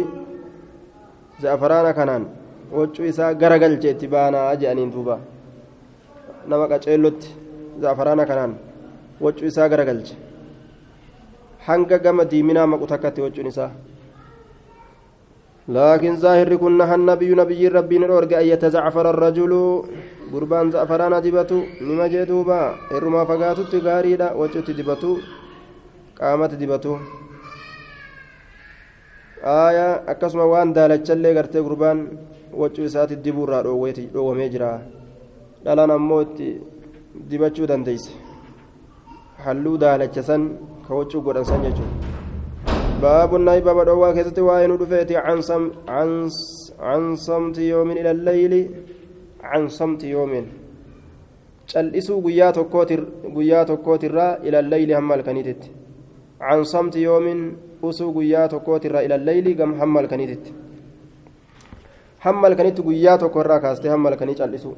[1.41, 2.26] za'afaraana kanaan
[2.72, 5.20] waccuu isaa garagalche itti baanaa jedhaniin duuba.
[6.48, 7.30] nama qaceellotti
[7.82, 8.54] zaafaraana kanaan
[9.22, 10.16] waccuu isaa garagalche
[11.68, 13.72] hanga gama diiminaa maqu takkatti waccuun isaa
[15.68, 19.52] لكن ظاهر كنا النبي نبي ربي نرجع أن يتزعفر الرجل
[20.33, 22.59] gurbaan za'afaraana dibatu nima jee duuba.
[22.97, 25.11] Irrumaa fagaatutti gaariidha wacutti dibatu
[26.18, 26.99] qaamatti dibatu.
[29.45, 31.99] Aayaa akkasuma waan daalachallee gartee gurbaan
[32.61, 34.70] wacuu isaatti dibuurraa dhoowwamee jira.
[35.65, 36.48] Dhalaan ammoo itti
[37.31, 38.11] dibachuu dandeeyse
[39.44, 40.43] halluu daalacha san
[40.86, 41.94] ka wacuu godhan san jechuudha.
[43.03, 45.43] Baabu naayi baaba dhoowwaa keessatti waa'ee nu dhufeeti an
[47.16, 48.11] samti yoomin ila
[49.43, 50.47] can samti yoomin
[51.73, 52.52] cal'isuu guyyaa
[53.65, 55.73] tokkootirraa ila leyli hamma halkaniititti
[56.39, 57.40] can samti yoomin
[57.82, 60.55] usuu guyyaa tokkootirraa ila leyli gam hamma halkaniititti
[62.19, 64.77] hamma halkanitti guyyaa tokkorraa kaastee hamma halkanii cal'isuu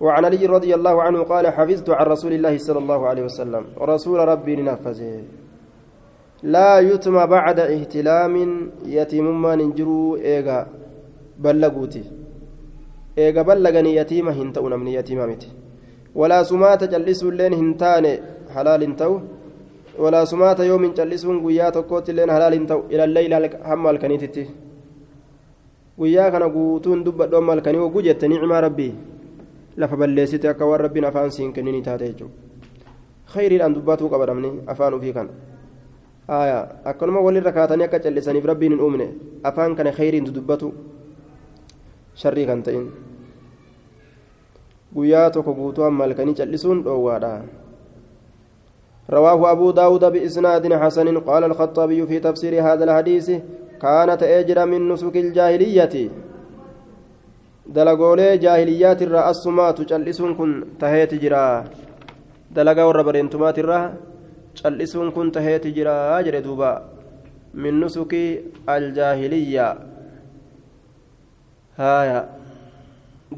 [0.00, 4.18] وعن علي رضي الله عنه قال حفظت عن رسول الله صلى الله عليه وسلم رسول
[4.28, 5.24] ربي نفذه
[6.42, 8.34] لا يتم بعد اهتلام
[8.84, 10.66] يتيم ما ننجروا إيغا
[11.38, 12.04] بلغوتي
[13.18, 15.48] إيغا بلغني يتيمة هنتو نمني يتيمة متي
[16.20, 18.04] ولا سمات جلسوا لين هنتان
[18.54, 19.12] حلال تو
[20.02, 23.32] ولا سمات يوم جلسوا قيا تقوت لين حلال تو إلى الليل
[23.70, 24.44] هم الكنيتتي
[26.00, 28.90] قيا كان قوتون دب دوم الكني وجدت نعم ربي
[29.76, 32.34] lafa balleessite akka waan rabbiin afaan siin kennini taate jechuudha
[33.32, 34.26] khayriidhaan dubbatuu qaba
[34.72, 35.30] afaan ofii kana
[36.90, 39.06] akkanuma walirra kaatanii akka callisaniif rabbiin hin uumne
[39.44, 40.72] afaan kana khayriin dubbatu
[42.22, 42.88] sharrii kan ta'in
[44.96, 47.32] guyyaa tokko guutuu amma halkanii callisuun dhoowwaadha
[49.10, 53.30] رواه أبو داود بإسناد حسن قال الخطابي في تفسير هذا الحديث
[53.82, 56.10] كانت أجر من نسك الجاهلية
[57.74, 61.64] dalagoolee jaahiliyyaatiirraa assumaatu cal'isuun kun taheeti jira
[62.54, 63.90] dalagaa warra bareentumaatirraa
[64.60, 65.94] cal'isuun kun taheeti jira
[66.26, 66.70] jedhe duuba
[67.64, 68.22] min nusuki
[68.74, 69.72] aljaahiliyyaa
[71.76, 72.20] haaya.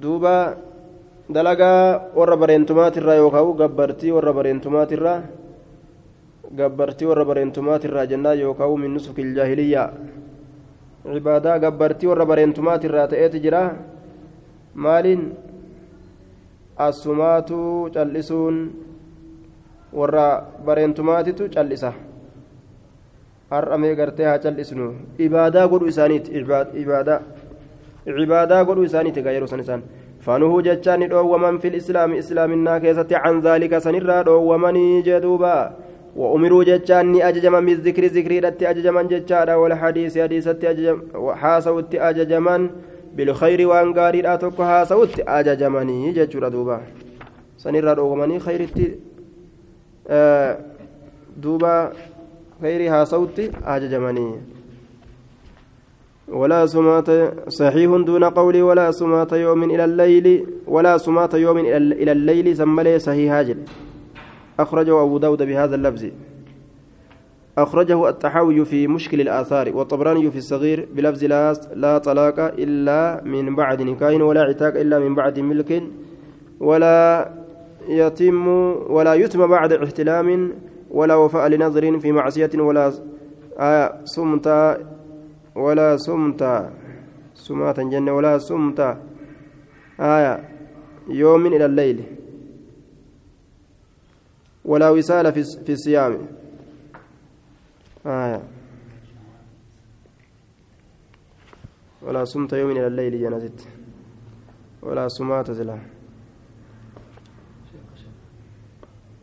[0.02, 0.56] Duuba
[1.28, 5.18] dalagaa warra bareentumaatirraa yookaan gabbartii warra bareentumaatirraa
[6.56, 9.90] gabbartii warra bareentumaatirraa jennaa yookaan min nusuki aljaahiliyyaa
[11.14, 13.62] cibaadaa gabbartii warra bareentumaatirraa ta'eeti jira.
[14.74, 15.22] maaliin?
[16.78, 18.56] Assumaatu callisuun
[19.92, 20.26] warra
[20.64, 21.92] bareentumaatitu callisa
[23.50, 24.86] har'amee gartee haa callisnu
[25.18, 26.30] ibaadaa godhu isaaniiti.
[26.84, 27.20] Ibaadaa
[28.08, 29.82] gaa yeroo san isaan
[30.26, 35.54] fanuhuu jechaan ni dhoowwaman fil islaami islaaminaa keessatti can zaalika sanirraa dhoowwamanii jedhuuba
[36.18, 42.70] وأمروا جتان ني أججما بالذكر ذكري رتي أججما جتان والحديث حديثتي أججما حاسوتي أججما
[43.14, 46.80] بالخير وان غاري لا توكو ها سوت اجاجمني جچورا دوبا
[47.58, 48.98] سنيرا دوغمني خيرتي
[50.08, 50.58] آه
[51.36, 51.92] دوبا
[52.62, 54.57] خيري ها سوت اجاجمني
[56.32, 57.10] ولا سمات
[57.48, 63.32] صحيح دون قولي ولا سمات يوم إلى الليل ولا سمات يوم إلى الليل سمى صحيح
[63.32, 63.58] هاجل
[64.60, 66.04] أخرجه أبو داود بهذا اللفظ.
[67.58, 73.82] أخرجه التحاوي في مشكل الآثار والطبراني في الصغير بلفظ لا, لا طلاق إلا من بعد
[73.82, 75.82] نكاح ولا عتاق إلا من بعد ملك
[76.60, 77.30] ولا
[77.88, 78.48] يتم
[78.90, 80.52] ولا يتم بعد احتلام
[80.90, 82.92] ولا وفاء لنظر في معصية ولا
[83.58, 84.46] آه سمت
[85.64, 86.42] ولا سمت
[87.34, 88.80] سمات جنة ولا سمت.
[90.00, 90.34] آية
[91.08, 91.98] يوم إلى الليل.
[94.64, 96.12] ولا وسال في, الصيام.
[98.06, 98.42] آية.
[102.02, 103.68] ولا صمت يوم إلى الليل جنازت
[104.82, 105.78] ولا سمات زلا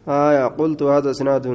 [0.08, 1.46] آية قلت هذا سناد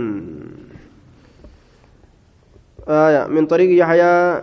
[2.89, 4.43] آية من طريق يحيى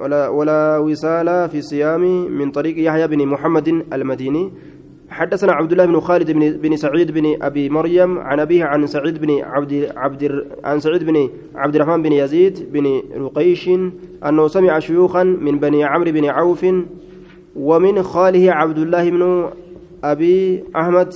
[0.00, 2.00] ولا ولا وصال في صيام
[2.38, 4.52] من طريق يحيى بن محمد المديني.
[5.10, 9.20] حدثنا عبد الله بن خالد بن, بن سعيد بن أبي مريم عن أبيه عن سعيد
[9.20, 13.68] بن عبد عبد عن سعيد بن عبد الرحمن بن يزيد بن رقيش
[14.26, 16.66] أنه سمع شيوخا من بني عمرو بن عوف
[17.56, 19.50] ومن خاله عبد الله بن
[20.04, 21.14] أبي أحمد.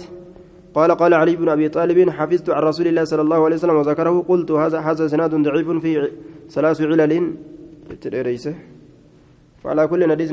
[0.74, 4.24] قال قال علي بن أبي طالب حفظت عن رسول الله صلى الله عليه وسلم وذكره.
[4.28, 6.11] قلت هذا هذا سناد ضعيف في
[6.51, 7.32] ثلاث علل.
[9.64, 10.30] فعلى كل نديس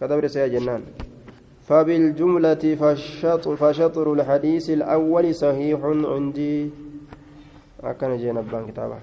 [0.00, 0.82] كتب يا جنان.
[1.68, 6.70] فبالجملة فشطر, فشطر الحديث الأول صحيح عندي.
[7.84, 8.98] أكن جينا بان كتابه.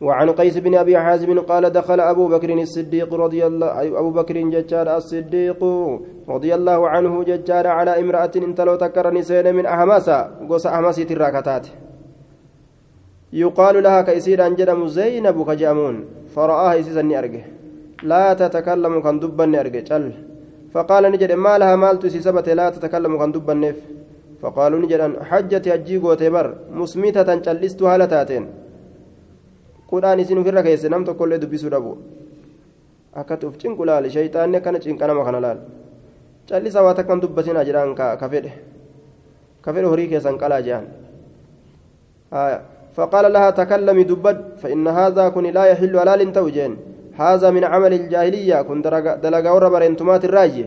[0.00, 4.96] وعن قيس بن أبي حازم قال دخل أبو بكر الصديق رضي الله أبو بكر ججار
[4.96, 5.64] الصديق
[6.28, 10.18] رضي الله عنه ججار على امرأة انت لو تكر نسين من أهماسا
[10.48, 11.66] قوس أهماسي الراكتات
[13.32, 15.96] يقال لها كيسير أنجدم زينب كجامون.
[16.34, 17.44] فرآها إسيسا أرجه
[18.02, 20.12] لا تتكلم كان دبا أرجه
[20.72, 23.78] فقال نجد ما لها مالت سبت لا تتكلم عن دب النف
[24.42, 26.46] فقالوا نجد حجتي أجي قوتي بر
[26.80, 28.44] مسميتة جلست هالتاتين
[29.90, 30.84] قرآن سنو في الركيس.
[30.86, 31.94] نمت كل دبسو دبو.
[33.16, 35.58] akkana cinqanama kana laal
[36.48, 38.52] callisa waa takkan dubbatin jiraan ka fedhe
[39.64, 40.84] ka fedhe horii keessan qalaa jehan
[42.96, 46.76] فقال لها تكلمي دبد فإن هذا كن لا يحل حلال توجين
[47.22, 48.82] هذا من عمل الجاهلية كن
[49.24, 50.66] دلقا ورا برنتمات الراجي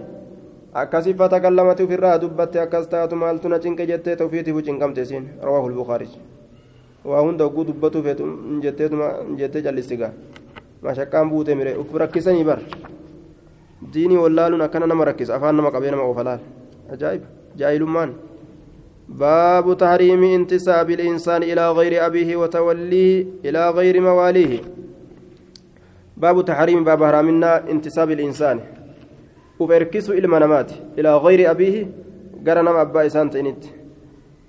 [0.69, 6.07] ofirraa dubbatte akkas taatu maaltu na cinqe jettee tawfiitifu cinqamte isiin rawaahu lbukaari
[7.05, 8.25] waa hunda ogguu dubbatu feetu
[8.61, 9.07] jetteetuma
[9.39, 10.11] jettee callistiga
[10.83, 12.59] mashaqqaan buute mire uf rakkisanii bar
[13.93, 16.41] diinii wallaaluun akkana nama rakkisa afaan nama qabee nama oofalaal
[16.93, 17.23] ajaa'ib
[17.59, 18.13] jaahilummaan
[19.09, 24.59] باب تحريم انتساب الإنسان إلى غير أبيه وتوليه إلى غير مواليه.
[26.17, 28.59] باب تحريم باب حرامنا انتساب الإنسان.
[29.59, 31.87] وفركسوا إلى منامات إلى غير أبيه
[32.47, 33.63] قرنم أبا إسان تنت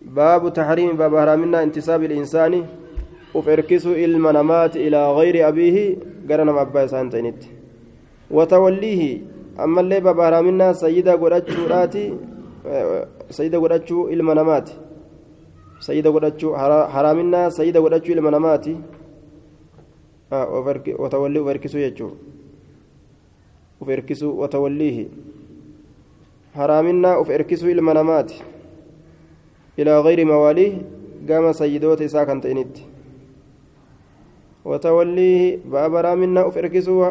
[0.03, 2.65] باب تحريم باب حرامنا انتساب الإنسان.
[3.35, 5.97] وفركسوا إلى منامات إلى غير أبيه
[6.31, 7.43] قرنم أبا إسان تنت
[8.31, 9.19] وتوليه.
[9.61, 10.73] أما اللي باب حرامنا
[13.31, 14.70] سيدة قرأتشو راتي سيدة قرأتشو إلى منامات
[15.81, 16.57] سيدة قرأتشو
[16.95, 18.66] حرامنا سيدة قرأتشو إلى منامات
[21.01, 22.11] وتوليه وفركسوا يجو
[23.81, 25.09] وفركسوا وتوليه
[26.55, 28.32] حرامنا وفركسوا إلى منامات
[29.78, 30.73] إلى غير مواليه
[31.28, 32.77] قام سيدوت إساء كنت إنت
[34.65, 37.11] وتوليه باب رامنا أفركسوا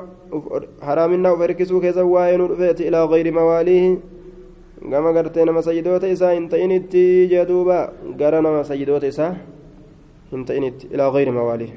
[0.82, 2.42] حرامنا أفركسوا كذا وين
[2.82, 3.98] إلى غير مواليه
[4.92, 7.04] gama gartee nama sayyidoota isaa hin ta'initti
[7.34, 7.78] jedhuuba
[8.22, 9.32] gara nama sayyidoota isaa
[10.32, 11.72] hin ta'initti ilaa gayri mawaalii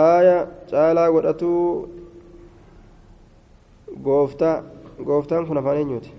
[0.00, 0.36] aaya
[0.70, 1.88] caalaa godhatuu
[4.04, 4.56] gooftaa
[5.06, 6.10] gooftaan kun afaan eenyuuti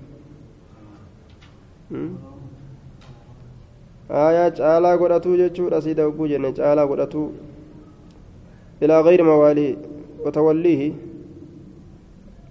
[4.23, 7.27] aaya caalaa godhatuu jechuudha sida hogguu jenne caalaa godhatuu
[8.81, 9.72] ilaa gayri mawaalii
[10.25, 10.81] وتوليه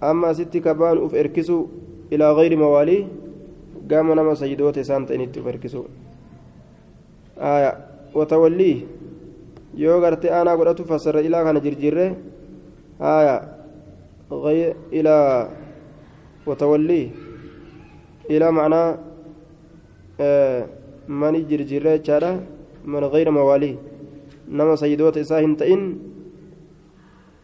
[0.03, 1.57] أما ستي كبان أف إركسو
[2.13, 2.99] إلى غير موالي
[3.89, 5.81] قام نما سيدوت سانت إنت أف إركسو
[7.37, 7.71] آية
[8.17, 8.79] وتوليه
[9.73, 12.05] yoo gartee aanaa godhatu fassara ilaa kana jirjirre
[12.99, 13.35] haya
[14.91, 15.49] ilaa
[16.45, 17.05] watawallii
[18.29, 18.97] ilaa macnaa
[21.07, 22.31] mani jirjirre jechaadha
[22.85, 23.77] man gayra mawaalii
[24.47, 25.81] nama sayyidoota isaa hin ta'in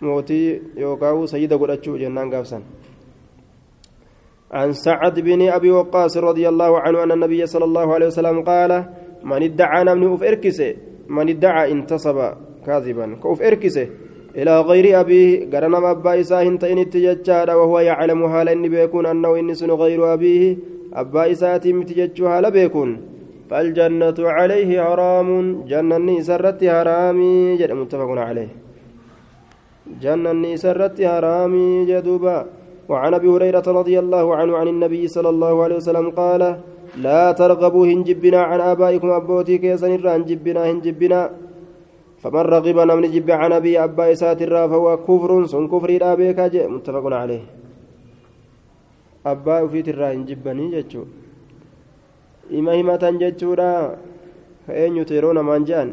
[0.02, 2.64] mootii yookaan sayyida godhachuu jennaan gaafsan.
[4.50, 8.72] عن سعد بن أبي وقاص رضي الله عنه أن النبي صلى الله عليه وسلم قال
[9.24, 10.74] من ادعى نمن أف إركسه
[11.08, 12.18] من ادعى انتصب
[12.66, 13.42] كاذبا كأف
[14.36, 19.64] إلى غير أبيه قرنا أبا إساه انتئن التججار وهو يعلم حالا إن بيكون أنه إنس
[19.64, 20.58] غير أبيه
[20.94, 22.90] أبا إساه متججو حالا بيكون
[23.50, 25.30] فالجنة عليه حرام
[25.72, 28.50] جنة سرت حرامي متفق عليه
[30.04, 32.38] جنة سرت حرامي جدوبا.
[32.90, 36.42] وعن أبي هريرة رضي الله عنه عن النبي صلى الله عليه وسلم قال
[36.98, 41.22] لا ترغبوا هنجبنا عن آبائكم أبوتي كيسن هنجبنا هنجبنا.
[42.22, 46.40] فمن رغب نمن جب عن أبي أبا ساتر فهو كفر سن كفر أبيك
[46.74, 47.60] متفق عليه.
[49.24, 51.08] abbaa ufiitirraa hin jibbanii jechuu
[52.52, 53.98] ima himatan jechuudha
[54.84, 55.92] eenyutu yeroo namaan je'an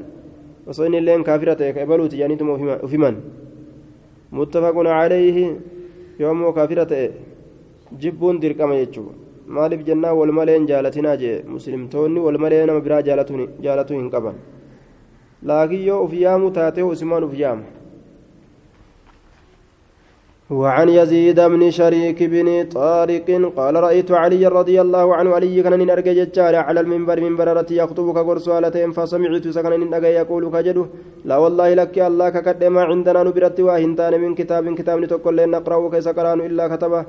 [0.67, 1.87] osoo inni illeen kaafira ta'e ka
[4.39, 5.39] متفق عليه
[6.23, 6.93] يوم كافرة
[8.03, 9.07] جبون درقم يجو
[9.55, 11.43] maaliif jennaa walmaleen jaalatinaa jee?
[11.55, 14.35] Muslimtoonni walmalee nama biraa jaalatu hin qaban.
[15.49, 17.63] Laakiin yoo uf yaamu taatee isimaan uf yaama.
[20.51, 26.13] وعن يزيد بن شريك بن طارق قال رأيت علي رضي الله عنه علي كان نرجع
[26.13, 30.85] ججال على المنبر منبر رتي يخطبك قرصالتين فسمعت سكن نرجع يقول كجدو
[31.29, 36.09] لا والله لك الله كقد ما عندنا نبرت واهنتان من كتاب كتاب نتقل نقرأ كيس
[36.17, 37.03] قرآن إلا كتبه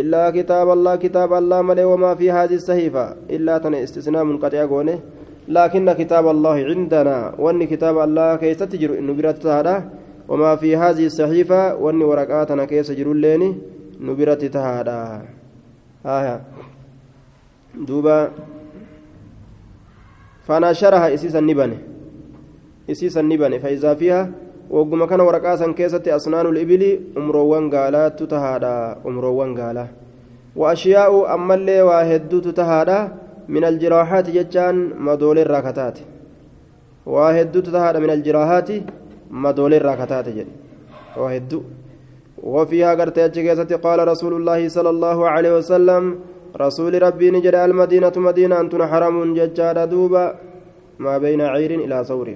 [0.00, 3.04] إلا كتاب الله كتاب الله ملي وما في هذه الصحيفة
[3.36, 4.60] إلا تن استثناء منقطع
[5.48, 9.76] لكن كتاب الله عندنا وأن كتاب الله كيس تجر إنه برت هذا
[10.28, 13.56] وما في هذه الصحيفة وأني ورقاتنا كيس جروليني
[14.00, 15.22] نبرت تهادا.
[16.06, 16.36] آية
[17.74, 18.30] دوبا.
[20.46, 21.78] فنشرها إسيسا نبني
[22.90, 24.30] إسيسا نبني فإذا فيها
[24.70, 29.86] وقم كان ورقاسا كيسة أسنان الإبل أمروان قالا تتهادا أمروان قالا.
[30.56, 32.98] وأشياء أما اللي واهد تتهادا
[33.48, 35.98] من الجراحات جتان مدول الراكتات
[37.06, 38.68] واهد تتهادا من الجراحات
[39.30, 40.50] مدول الراكتات جل
[41.16, 41.62] واهد
[42.42, 46.04] وفيها قرت أجي قال رسول الله صلى الله عليه وسلم
[46.56, 50.24] رسول ربي نجد المدينة مدينة أنتن حرم ججار دوبا
[50.98, 52.28] ما بين عير إلى ثور.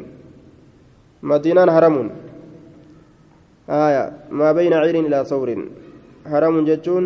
[1.22, 1.96] مدينة حرم
[3.68, 4.04] آية.
[4.30, 5.48] ما بين عير إلى ثور.
[6.30, 7.04] حرم ججون.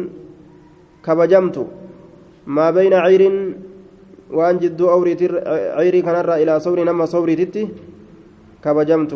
[1.05, 1.57] كبجمت
[2.47, 3.23] ما بين عير
[4.31, 5.23] وأن جدو أوريت
[5.79, 7.69] عيري كان إلى ثور نما ثوري تتي.
[8.65, 9.13] كبجمت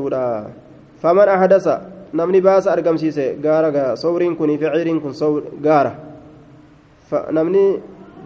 [1.02, 1.66] فمن أحدث
[2.12, 5.14] namni baasa argamsiise gaara sawriin kunii fi ciriin kun
[5.62, 5.92] gaara
[7.30, 7.78] namni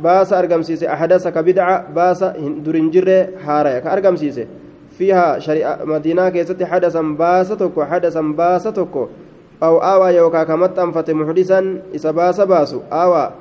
[0.02, 2.34] baasa argamsiise ahadasa ka bidca baasa
[2.64, 4.48] dur hin jirre haaraya ka argamsiise
[4.98, 5.38] fiiha
[5.84, 9.10] madiinaa keessatti hadasan baasa tokko hadasan baasa tokko
[9.60, 13.32] aw aawaa yookaa ka maxxanfate muxdisan isa baasa baasu aawaa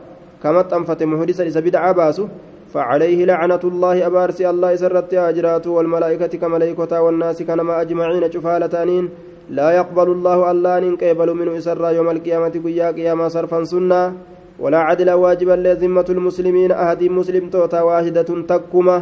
[0.42, 2.30] ka maxxanfate muxdisan isa bidca baasu
[2.74, 9.06] فعليه لعنة الله أبارسي الله سرت أجرات والملائكة كملائكة والناس كنما أجمعين شفالتانين
[9.50, 14.14] لا يقبل الله الله إن قبل منه إسرى يوم القيامة قيا قياما صرفا سنة.
[14.60, 18.98] ولا عدل واجبا لذمة المسلمين أحد مسلم توتا واحدة تكما.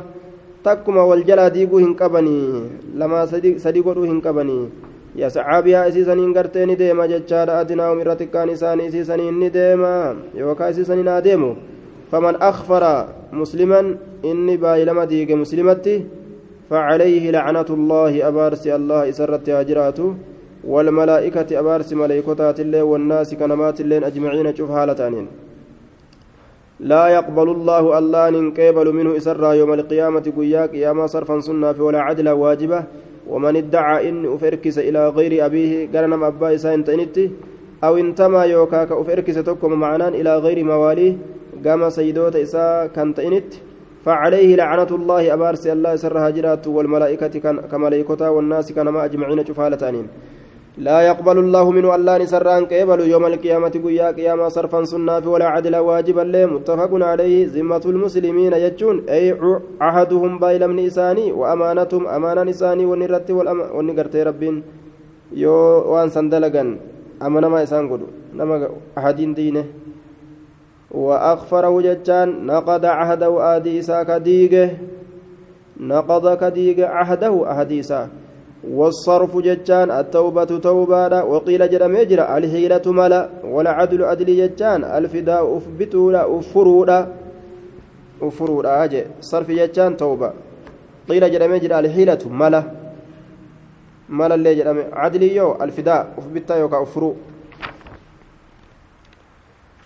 [0.63, 2.39] تكما والجلا ديقو هنقبني.
[2.95, 3.19] لما
[3.57, 4.59] صديقو هنقبني.
[5.15, 11.51] يسعى بها إسيسانين قرتين ديما جتشار أدناهم إرتكان إسان إسيسانين ديما يوكا إسيسانين أديمو.
[12.11, 12.83] فمن أخفر
[13.33, 16.05] مسلما إني باي لما ديق مسلمتي
[16.69, 20.15] فعليه لعنة الله أبارسي الله إسرت أجراته
[20.67, 25.27] والملائكة أبارس ملائكتات الله والناس كنمات الله أجمعين شوف حالتانين.
[26.79, 31.71] لا يقبل الله الله إن قبل منه إسرى يوم القيامة قياك يا ما صرفا سنة
[31.71, 32.83] في ولا عدل واجبة.
[33.29, 37.31] ومن ادعى إن أفركس إلى غير أبيه قرنم أبا إسان تنتي
[37.83, 41.13] أو انتمى يوكاك أفركس تكم معنان إلى غير مواليه
[41.65, 42.65] قام سيدوت إسا
[42.95, 43.51] كانت إنت
[44.05, 47.33] فعليه لعنة الله أبارس الله سرها جرات والملائكة
[47.71, 50.07] كملائكة والناس كانما أجمعين شفالتانين.
[50.77, 55.75] لا يقبل الله منه الله نسران قبل يوم القيامة قيا قياما صرفا سنة ولا عدل
[55.75, 57.47] واجبا له متفق عليه.
[57.55, 59.35] ذمة المسلمين يجون أي
[59.81, 63.27] عهدهم بايل من إساني وأمانتهم أمانة نساني ونرت
[63.75, 64.55] ونقرت ربين.
[65.43, 65.53] يو
[65.91, 66.63] وأن سندلقا
[67.25, 68.07] أمانة ما إسان قدو
[68.37, 68.55] نما
[68.97, 69.65] أحدين دينه.
[70.93, 74.77] وأغفره جتان نقض عهده آدي إساك ديقه
[75.79, 78.09] نقض كديقة عهده أهدي إساك
[78.69, 87.13] والصرف جتان التوبة توبة وقيل جرم يجرى الحيلة ملا والعدل عدل جتان الفداء أفبتولا أفرودا
[88.21, 89.03] أفرودا أجي.
[89.21, 90.33] صرف جتان توبة.
[91.09, 92.63] قيل جرم يجرى الحيلة ملا.
[94.09, 97.15] ملا اللي جرم عدل يو الفداء أفبتا يوكا أفرو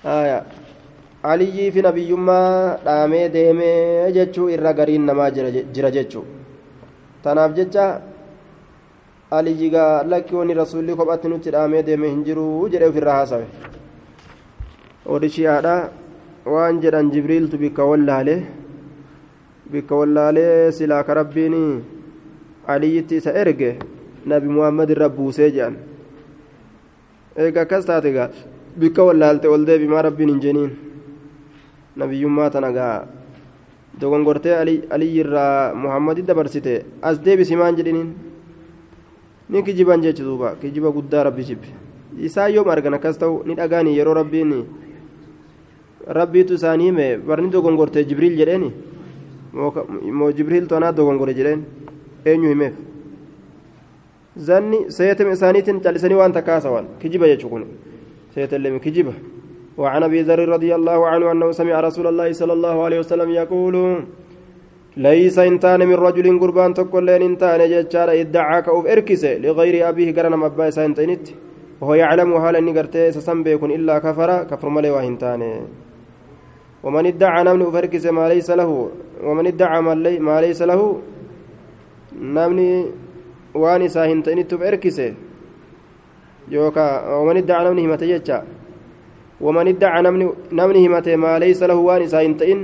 [0.06, 0.44] آية.
[1.31, 5.30] Aliyyii fi nabiyyummaa dhaamee deemee jechuu irra gariin namaa
[5.76, 6.26] jira jechuu
[7.23, 7.85] tanaaf jecha
[9.38, 12.45] aliyyigaa lakki wani rasuulli kophatti nutti dhaamee deeme hin jiru
[12.76, 13.47] jedhee ofirraa haasawe
[15.14, 15.76] warri shi'aadha
[16.53, 18.35] waan jedhan jibriiltu bikka wallaale
[19.73, 21.57] bikka wallaalee silaa ka rabbiin
[22.76, 23.72] aliyyitti isa erge
[24.34, 25.76] nabi muhammad irra buusee jedhan
[27.45, 28.30] eega akkas taate gaa
[28.84, 30.72] bikka wallaalte ol deebi maa rabbiin hin jeniin
[31.95, 33.07] nabiyyummaa tana gaa
[33.99, 34.55] dogongortee
[34.89, 38.09] aliyyirraa muhammadi dabarsite as deebisi maan jedhiniin
[39.49, 41.67] ni kijiban jechu duuba kijiba guddaa rabbi jibbe
[42.27, 44.51] isaa yoom argan akkas ta'u ni dhagaanii yeroo rabbiin
[46.07, 48.72] rabbiitu isaanii hime barni dogongortee jibriil jedheeni
[50.19, 51.63] moo jibriil tonaa dogongore jedheen
[52.26, 52.73] eenyu himeef
[54.47, 57.65] zanni seetama isaaniitiin callisanii waan takka haasawan kijiba jechuu kun
[58.35, 59.13] seetallee kijiba
[59.77, 63.76] وعن أبي ذر رضي الله عنه أنه سمع رسول الله صلى الله عليه وسلم يقول
[64.97, 70.34] ليس انتان من رجل قربان تقول لين انتان ججار ادعى كأوف إركس لغير أبيه قرن
[70.43, 71.26] مبا سانتينت
[71.81, 75.41] وهو يعلم حال أني قرتي سسم بيكون إلا كفر كفر ملي وهنتان
[76.84, 78.72] ومن ادعى نمن افركس ما ليس له
[79.27, 79.80] ومن ادعى
[80.27, 80.81] ما ليس له
[82.35, 82.72] نمني
[83.61, 84.97] واني ساهنتينت افركس
[86.53, 86.85] يوكا
[87.19, 88.41] ومن ادعى نمني همتي
[89.34, 90.02] ججار ومن ادعى
[90.52, 92.60] نمني همته ما ليس له وان ساينتين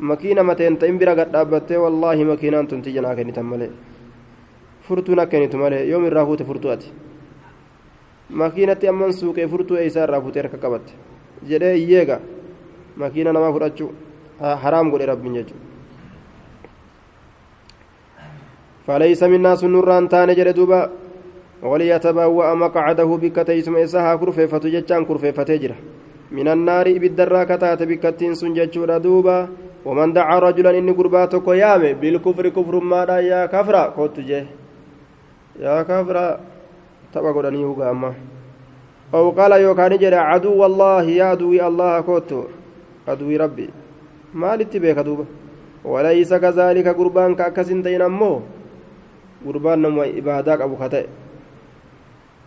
[0.00, 3.70] مكينة متين تين برا قد أبته والله مكينة تنتي جنا كنت ملي
[4.86, 6.90] فرتونا كنت ملي يوم الرافوت فرتواتي
[8.30, 10.86] مكينة أمن سوق فرتو إيسا الرافوت ركا قبت
[11.48, 12.20] جدي إيجا
[13.00, 13.88] مكينة نما فرأتشو
[14.62, 15.56] حرام قول رب نجو
[18.86, 20.80] فليس منا سنوران تاني جدي دوبا
[21.63, 25.75] وليتبوأ مقعده بك تيسم إساها كرفيفة جتان كرفيفة جرة
[26.31, 29.47] من النار بالدرا كتات بكتين سنججور دوبا.
[29.85, 33.95] ومن دعا رجلا إني قرباتك يامي بالكفر كفر ما يا كفرا.
[34.17, 34.45] جه.
[35.59, 36.39] يا كفرا.
[37.13, 38.13] تبا قراني هو أما
[39.13, 42.43] أو قال يوكان جرى عدو الله يا عدوي الله كوتو
[43.07, 43.69] عدوي ربي.
[44.33, 45.25] ما لتبيك دوبا.
[45.85, 48.41] وليس كذلك قربان كأكسين تين أمو
[49.45, 51.03] قربان نمو إباداك أبو خطأ.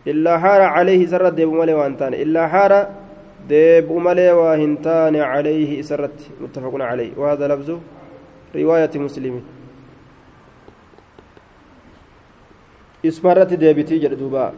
[0.06, 2.14] إلا حار عليه سر ديب مالي وانتان.
[2.14, 2.88] إلا حار
[3.48, 7.12] ديب مالي وهنتان عليه سرت متفق عليه.
[7.16, 7.78] وهذا لفظ
[8.56, 9.42] رواية مسلم.
[13.06, 14.52] اسمرت ديبتي جلدوبا